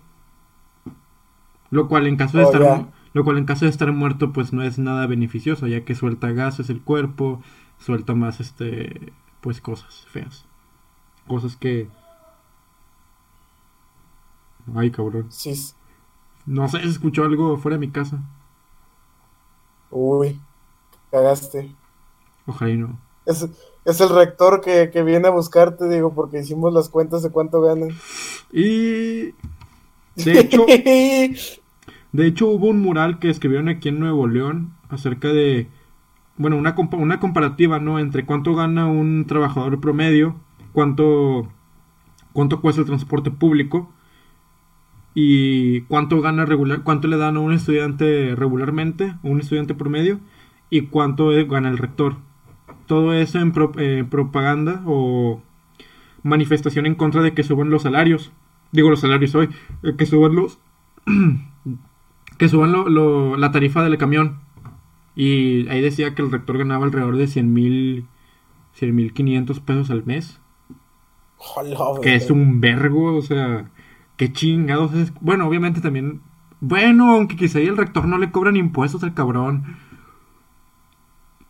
[1.69, 4.53] lo cual en caso de Oh, estar lo cual en caso de estar muerto pues
[4.53, 7.41] no es nada beneficioso ya que suelta gases el cuerpo
[7.79, 10.45] suelta más este pues cosas feas.
[11.27, 11.89] Cosas que
[14.75, 15.31] ay cabrón.
[15.31, 15.53] Sí.
[16.47, 18.23] no sé si escuchó algo fuera de mi casa.
[19.91, 20.39] Uy,
[21.11, 21.75] cagaste.
[22.45, 22.99] ojalá y no.
[23.25, 23.47] Es,
[23.87, 27.61] es el rector que, que viene a buscarte, digo, porque hicimos las cuentas de cuánto
[27.61, 28.03] ganan.
[28.51, 29.33] Y
[30.15, 30.65] de hecho,
[32.11, 35.67] de hecho hubo un mural que escribieron aquí en Nuevo León acerca de,
[36.37, 37.99] bueno, una, compa- una comparativa, ¿no?
[37.99, 40.35] Entre cuánto gana un trabajador promedio,
[40.73, 41.49] cuánto,
[42.33, 43.91] cuánto cuesta el transporte público
[45.13, 50.19] y cuánto gana regular, cuánto le dan a un estudiante regularmente, un estudiante promedio
[50.69, 52.17] y cuánto gana el rector.
[52.85, 55.41] Todo eso en pro- eh, propaganda o
[56.23, 58.31] manifestación en contra de que suban los salarios.
[58.71, 59.49] Digo los salarios hoy,
[59.83, 60.59] eh, que suban los
[62.37, 64.39] que suban lo- lo- la tarifa del camión.
[65.15, 68.05] Y ahí decía que el rector ganaba alrededor de 100 mil,
[68.73, 70.39] 100 mil 500 pesos al mes.
[72.01, 73.69] Que es un vergo, o sea,
[74.17, 75.13] qué chingados es.
[75.21, 76.21] Bueno, obviamente también
[76.59, 79.77] Bueno, aunque quizá ahí el rector no le cobran impuestos al cabrón.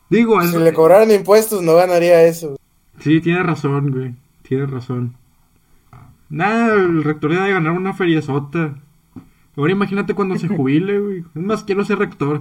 [0.10, 2.58] Digo, Si es- le cobraran impuestos, no ganaría eso.
[3.00, 4.16] Sí, tiene razón, güey.
[4.42, 5.16] Tiene razón.
[6.30, 8.76] Nada, el rector debe de ganar una feriazota.
[9.56, 11.20] Ahora imagínate cuando se jubile, güey.
[11.36, 12.40] Es más, quiero ser rector.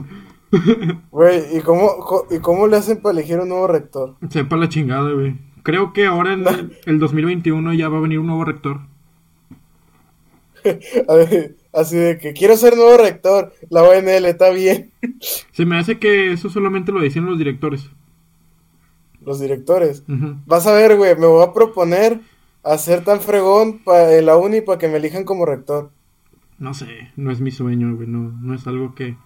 [1.11, 4.15] Güey, ¿y cómo, co- ¿y cómo le hacen para elegir un nuevo rector?
[4.31, 5.37] Sepa la chingada, güey.
[5.65, 8.81] Creo que ahora en el, el 2021 ya va a venir un nuevo rector.
[11.09, 13.53] A ver, Así de que quiero ser nuevo rector.
[13.71, 14.93] La ONL está bien.
[15.53, 17.91] Se me hace que eso solamente lo decían los directores.
[19.21, 20.03] Los directores.
[20.47, 22.21] Vas a ver, güey, me voy a proponer
[22.63, 25.91] hacer tan fregón pa- en la uni para que me elijan como rector.
[26.59, 28.09] No sé, no es mi sueño, güey.
[28.09, 29.17] No, no es algo que.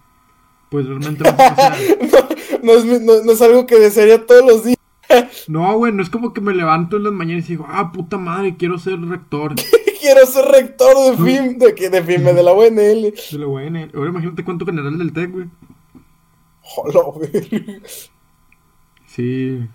[0.69, 1.23] Pues realmente.
[2.73, 4.77] es, no- no es algo que desearía todos los días.
[5.47, 8.17] No, güey, no es como que me levanto en las mañanas y digo, ah, puta
[8.17, 9.55] madre, quiero ser rector
[10.01, 12.75] Quiero ser rector de FIM, de, que- de de la ONL.
[12.75, 13.91] de la UNL.
[13.93, 15.45] Ahora imagínate cuánto general del TEC, güey.
[16.75, 17.81] Hola, güey.
[19.05, 19.67] Sí.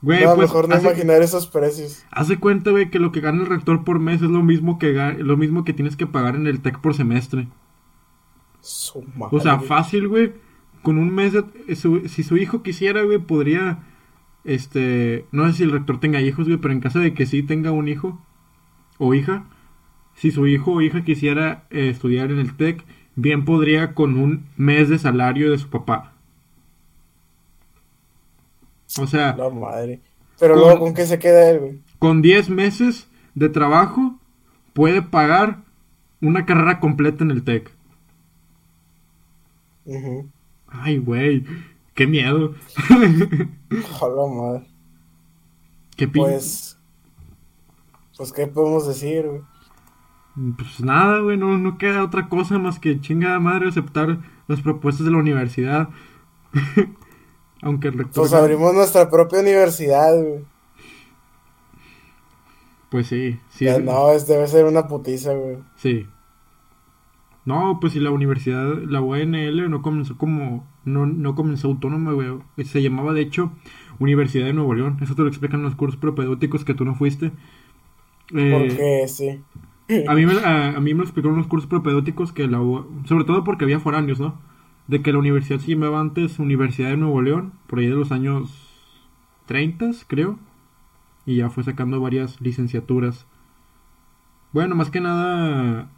[0.00, 0.48] Güey, No, pues.
[0.48, 2.04] mejor no hace, imaginar esos precios.
[2.12, 4.92] hace cuenta, güey, que lo que gana el rector por mes es lo mismo que
[5.18, 7.48] lo mismo que tienes que pagar en el TEC por semestre.
[8.60, 9.36] Su madre.
[9.36, 10.34] O sea, fácil, güey.
[10.82, 11.32] Con un mes,
[11.66, 13.80] eh, su- si su hijo quisiera, güey, podría,
[14.48, 17.42] este, no sé si el rector tenga hijos, güey, pero en caso de que sí
[17.42, 18.20] tenga un hijo
[18.98, 19.44] o hija,
[20.16, 22.84] si su hijo o hija quisiera eh, estudiar en el TEC,
[23.14, 26.12] bien podría con un mes de salario de su papá.
[28.98, 30.00] O sea, La madre.
[30.40, 31.78] Pero Con- luego, ¿con qué se queda él, güey?
[31.98, 34.18] con 10 meses de trabajo
[34.72, 35.58] puede pagar
[36.20, 37.70] una carrera completa en el TEC.
[40.68, 41.44] Ay, güey,
[41.98, 42.54] qué miedo.
[44.00, 44.66] Hola, madre.
[45.96, 46.78] qué pin- Pues.
[48.16, 49.42] Pues, ¿qué podemos decir, güey?
[50.56, 55.06] Pues nada, güey, no, no queda otra cosa más que chingada madre aceptar las propuestas
[55.06, 55.88] de la universidad.
[57.62, 58.22] Aunque el rector...
[58.22, 60.44] Pues abrimos nuestra propia universidad, güey.
[62.90, 63.64] Pues sí, sí.
[63.64, 65.58] Ya, no, es, debe ser una putiza, güey.
[65.76, 66.06] Sí.
[67.48, 70.66] No, pues si la universidad, la UNL no comenzó como...
[70.84, 72.28] No, no comenzó autónoma, güey.
[72.64, 73.52] Se llamaba, de hecho,
[73.98, 74.98] Universidad de Nuevo León.
[75.02, 77.32] Eso te lo explican los cursos propedéuticos que tú no fuiste.
[78.34, 79.44] Eh, Porque sí.
[80.06, 82.86] A mí, me, a, a mí me lo explicaron los cursos propedéuticos que la U-
[83.06, 84.34] sobre todo porque había foráneos, ¿no?
[84.86, 88.12] De que la universidad se llamaba antes Universidad de Nuevo León, por ahí de los
[88.12, 88.50] años
[89.46, 90.38] 30, creo.
[91.26, 93.26] Y ya fue sacando varias licenciaturas.
[94.52, 95.90] Bueno, más que nada...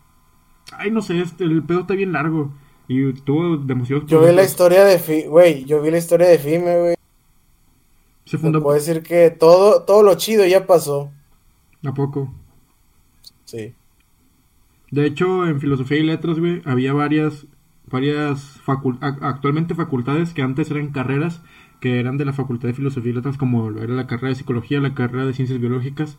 [0.72, 2.52] Ay, no sé, este, el pedo está bien largo.
[2.88, 4.06] Y tuvo demasiados...
[4.06, 5.64] Yo vi la historia de güey.
[5.64, 6.94] Yo vi la historia de FIME, güey.
[8.24, 8.62] Se fundó...
[8.62, 11.10] puedo decir que todo, todo lo chido ya pasó.
[11.84, 12.32] ¿A poco?
[13.44, 13.74] Sí.
[14.90, 17.46] De hecho, en filosofía y letras, güey, había varias,
[17.86, 21.42] varias a- actualmente facultades que antes eran carreras
[21.80, 24.80] que eran de la facultad de filosofía y letras, como era la carrera de psicología,
[24.80, 26.18] la carrera de ciencias biológicas,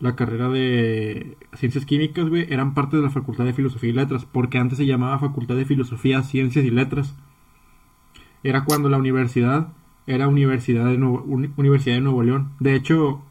[0.00, 4.26] la carrera de ciencias químicas, güey, eran parte de la facultad de filosofía y letras,
[4.26, 7.14] porque antes se llamaba facultad de filosofía, ciencias y letras.
[8.42, 9.72] Era cuando la universidad
[10.06, 12.52] era Universidad de Nuevo, Uni- Universidad de Nuevo León.
[12.60, 13.22] De hecho,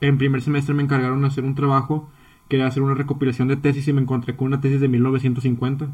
[0.00, 2.08] en primer semestre me encargaron de hacer un trabajo
[2.48, 5.90] que era hacer una recopilación de tesis y me encontré con una tesis de 1950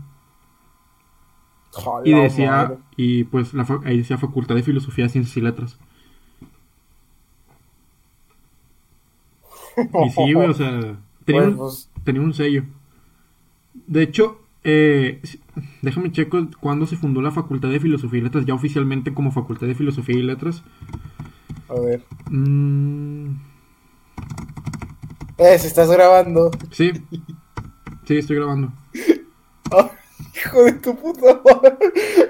[2.05, 2.79] y Hola, decía madre.
[2.97, 5.79] y pues la ahí decía Facultad de Filosofía, Ciencias y Letras.
[10.07, 12.65] Y sí, güey, o sea, tenía, Güey, un, pues, tenía un sello.
[13.87, 15.21] De hecho, eh,
[15.83, 19.67] déjame checo cuándo se fundó la Facultad de Filosofía y Letras, ya oficialmente como Facultad
[19.67, 20.63] de Filosofía y Letras.
[21.69, 22.03] a ver.
[22.31, 23.37] Mm,
[25.39, 26.51] Eh, si estás grabando.
[26.71, 26.91] sí,
[28.05, 28.73] sí, estoy grabando.
[29.71, 29.89] Ay,
[30.37, 31.77] hijo de tu puta madre.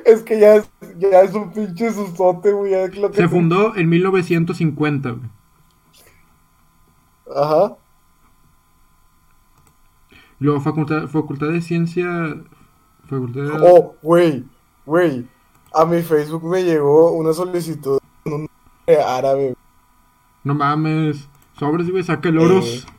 [0.05, 2.73] Es que ya es, ya es un pinche sustote, güey.
[3.15, 5.11] Se fundó en 1950.
[5.11, 5.31] güey.
[7.35, 7.77] Ajá.
[10.41, 12.37] Luego, Facultad, Facultad de Ciencia.
[13.07, 14.45] Facultad de- Oh, güey,
[14.87, 15.27] güey.
[15.75, 18.49] A mi Facebook me llegó una solicitud con un
[19.07, 19.55] árabe.
[20.45, 21.29] No mames.
[21.59, 22.67] Sobres, güey, sácale oros.
[22.87, 22.93] Eh.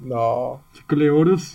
[0.00, 0.60] No.
[0.72, 1.54] Sácale oros.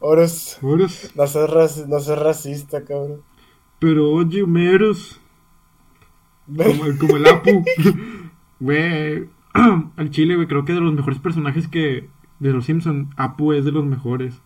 [0.00, 0.58] Es.
[0.62, 1.10] Oros.
[1.14, 3.22] No seas, raci- no seas racista, cabrón.
[3.78, 5.18] Pero oye, meros.
[6.46, 7.64] Como, como el Apu.
[8.60, 9.28] Güey.
[9.96, 12.08] Al chile, güey, creo que de los mejores personajes que.
[12.38, 14.40] De los Simpson, Apu es de los mejores.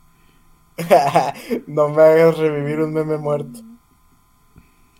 [1.67, 3.61] no me hagas revivir un meme muerto.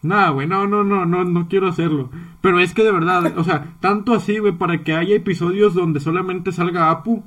[0.03, 2.11] Nah, güey, no, no, no, no, no quiero hacerlo.
[2.41, 6.01] Pero es que de verdad, o sea, tanto así, güey, para que haya episodios donde
[6.01, 7.25] solamente salga Apu.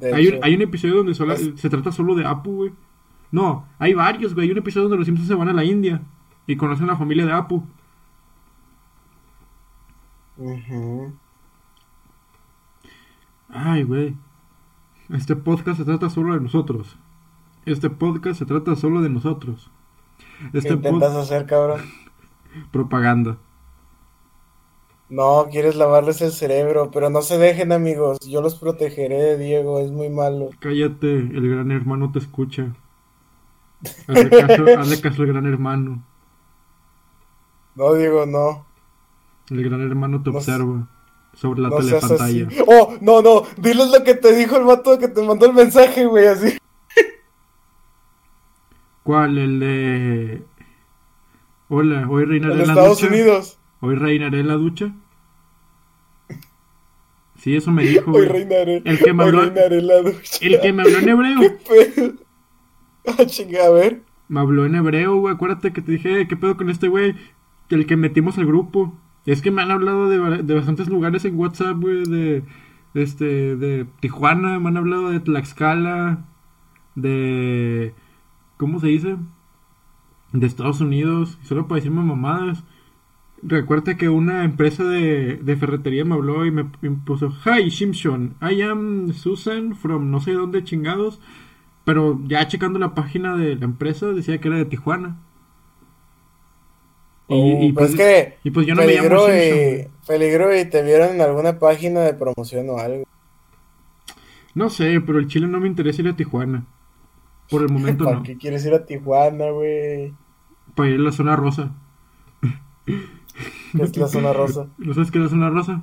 [0.00, 0.44] Hay un, hecho.
[0.44, 2.72] hay un episodio donde sola- Es- se trata solo de Apu, güey.
[3.30, 4.46] No, hay varios, güey.
[4.46, 6.02] Hay un episodio donde los Simpsons se van a la India
[6.46, 7.64] y conocen a la familia de Apu.
[10.38, 11.12] Ujú.
[13.48, 14.16] Ay, güey.
[15.10, 16.98] Este podcast se trata solo de nosotros.
[17.66, 19.70] Este podcast se trata solo de nosotros.
[20.52, 21.80] ¿Qué Este intentas pod- hacer, cabrón?
[22.70, 23.38] propaganda.
[25.08, 28.18] No, quieres lavarles el cerebro, pero no se dejen, amigos.
[28.28, 30.50] Yo los protegeré, Diego, es muy malo.
[30.60, 32.74] Cállate, el gran hermano te escucha.
[34.08, 36.04] Hazle caso, hazle caso al gran hermano.
[37.74, 38.66] No, Diego, no.
[39.50, 40.88] El gran hermano te No observa
[41.34, 42.48] sobre la No telepantalla.
[42.66, 43.42] Oh, no, no.
[43.56, 46.58] Diles lo que te dijo el vato que te mandó el mensaje, güey, así.
[49.02, 49.38] ¿Cuál?
[49.38, 50.42] El de...
[51.68, 53.12] Hola, hoy reinaré En la Estados ducha.
[53.12, 53.58] Unidos.
[53.80, 54.92] Hoy reinaré en la ducha.
[57.36, 58.10] Sí, eso me dijo.
[58.12, 58.82] Hoy reinaré.
[58.84, 60.38] El que me hoy habló- reinaré en la ducha.
[60.40, 61.40] El que me habló en hebreo.
[61.40, 61.50] ¿Qué
[61.94, 62.12] pedo?
[63.06, 64.02] Ah, chinga, a ver.
[64.28, 65.34] Me habló en hebreo, güey.
[65.34, 67.14] Acuérdate que te dije, "Eh, ¿qué pedo con este güey?
[67.70, 68.92] El que metimos al grupo.
[69.26, 72.04] Es que me han hablado de, de bastantes lugares en WhatsApp, güey.
[72.04, 72.44] De,
[72.94, 76.24] este, de Tijuana, me han hablado de Tlaxcala.
[76.94, 77.94] De.
[78.56, 79.16] ¿Cómo se dice?
[80.32, 81.38] De Estados Unidos.
[81.42, 82.64] Solo para decirme mamadas.
[83.42, 88.34] Recuerda que una empresa de, de ferretería me habló y me, me puso Hi Simpson,
[88.42, 91.20] I am Susan from no sé dónde chingados.
[91.84, 95.16] Pero ya checando la página de la empresa decía que era de Tijuana.
[97.28, 99.88] Y, Oh, y pues pues, es que y pues yo no me llamo peligro y,
[100.06, 103.04] peligro y te vieron en alguna página de promoción o algo.
[104.54, 106.66] No sé, pero el Chile no me interesa ir a Tijuana.
[107.50, 108.22] Por el momento ¿Para no.
[108.22, 110.14] qué quieres ir a Tijuana, güey?
[110.74, 111.74] Para ir a la zona rosa.
[112.86, 114.68] ¿Qué es la zona rosa?
[114.78, 115.82] ¿No sabes qué es la zona rosa?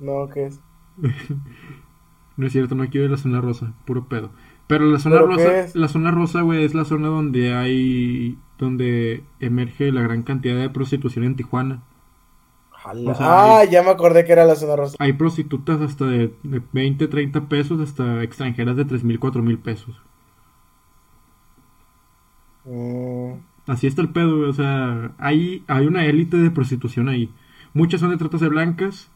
[0.00, 0.60] No, ¿qué es?
[2.36, 4.30] No es cierto, no quiero ir a la zona rosa, puro pedo.
[4.66, 8.38] Pero la zona ¿Pero qué rosa, la zona rosa, güey, es la zona donde hay,
[8.58, 11.82] donde emerge la gran cantidad de prostitución en Tijuana.
[13.04, 14.96] O sea, ah, hay- ya me acordé que era la zona rosa.
[14.98, 19.58] Hay prostitutas hasta de, de 20, 30 pesos, hasta extranjeras de 3 mil, 4 mil
[19.60, 20.02] pesos.
[22.64, 23.34] Mm,
[23.66, 27.30] Así está el pedo, o sea, hay, hay una élite de prostitución ahí.
[27.72, 29.10] Muchas son de tratas de blancas.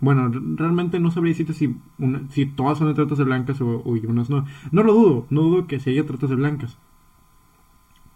[0.00, 3.82] Bueno, realmente no sabría decirte si, una- si todas son de tratas de blancas o,
[3.84, 4.44] o y unas no.
[4.72, 6.78] No lo dudo, no dudo que se haya tratas de blancas.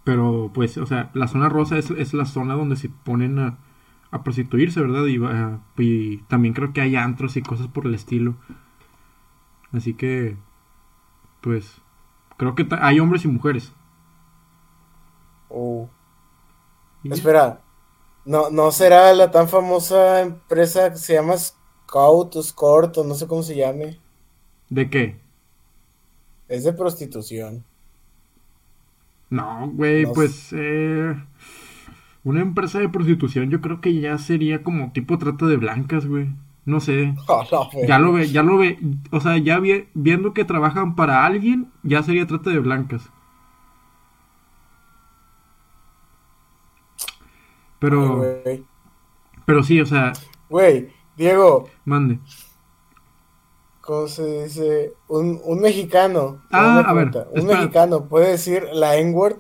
[0.06, 3.58] Pero, pues, o sea, la zona rosa es, es la zona donde se ponen a,
[4.12, 5.06] a prostituirse, ¿verdad?
[5.06, 8.36] Y, va- y también creo que hay antros y cosas por el estilo.
[9.72, 10.36] Así que,
[11.40, 11.80] pues,
[12.38, 13.72] creo que hay hombres y mujeres.
[15.50, 15.90] oh.
[17.08, 17.64] Espera,
[18.24, 23.14] ¿no, ¿no será la tan famosa empresa que se llama Scout o Scort o no
[23.14, 24.02] sé cómo se llame?
[24.68, 25.16] ¿De qué?
[26.48, 27.64] Es de prostitución.
[29.30, 31.14] No, güey, No pues eh,
[32.24, 36.28] una empresa de prostitución yo creo que ya sería como tipo trata de blancas, güey.
[36.64, 37.14] No sé.
[37.86, 38.78] Ya lo ve, ya lo ve,
[39.10, 43.10] o sea, ya vi- viendo que trabajan para alguien, ya sería trata de blancas.
[47.78, 48.64] Pero, Ay,
[49.44, 50.12] pero sí, o sea,
[50.48, 52.18] Güey, Diego, mande.
[53.86, 54.92] ¿Cómo se dice?
[55.08, 56.42] Un, un mexicano.
[56.50, 57.60] Ah, a ver, Un espera.
[57.60, 59.38] mexicano puede decir la N-word.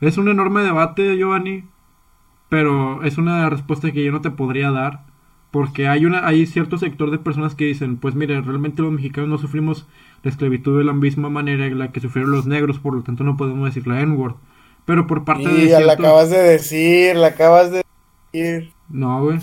[0.00, 1.64] Es un enorme debate, Giovanni,
[2.48, 5.04] pero es una respuesta que yo no te podría dar,
[5.50, 9.30] porque hay una, hay cierto sector de personas que dicen, pues mire, realmente los mexicanos
[9.30, 9.86] no sufrimos
[10.22, 13.24] la esclavitud de la misma manera en la que sufrieron los negros, por lo tanto
[13.24, 14.34] no podemos decir la N-word.
[14.84, 17.82] Pero por parte de la acabas de decir, la acabas de
[18.32, 18.72] decir.
[18.88, 19.38] No, güey.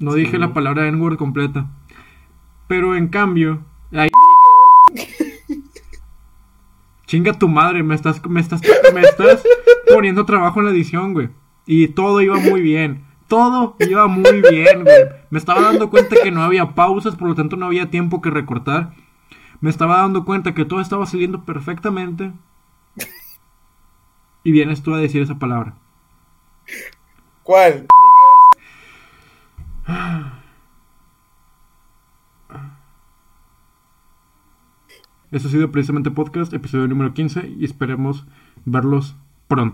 [0.00, 0.18] No Sí.
[0.20, 1.70] dije la palabra N-word completa.
[2.74, 4.10] Pero en cambio, hay...
[7.06, 8.62] Chinga tu madre, me estás, me estás,
[8.92, 9.44] me estás
[9.86, 11.28] poniendo trabajo en la edición, güey.
[11.66, 13.04] Y todo iba muy bien.
[13.28, 15.04] Todo iba muy bien, güey.
[15.30, 18.30] Me estaba dando cuenta que no había pausas, por lo tanto no había tiempo que
[18.30, 18.92] recortar.
[19.60, 22.32] Me estaba dando cuenta que todo estaba saliendo perfectamente.
[24.42, 25.76] Y vienes tú a decir esa palabra.
[27.44, 27.86] ¿Cuál?
[35.34, 38.24] Eso ha sido precisamente podcast, episodio número 15, y esperemos
[38.66, 39.16] verlos
[39.48, 39.72] pronto.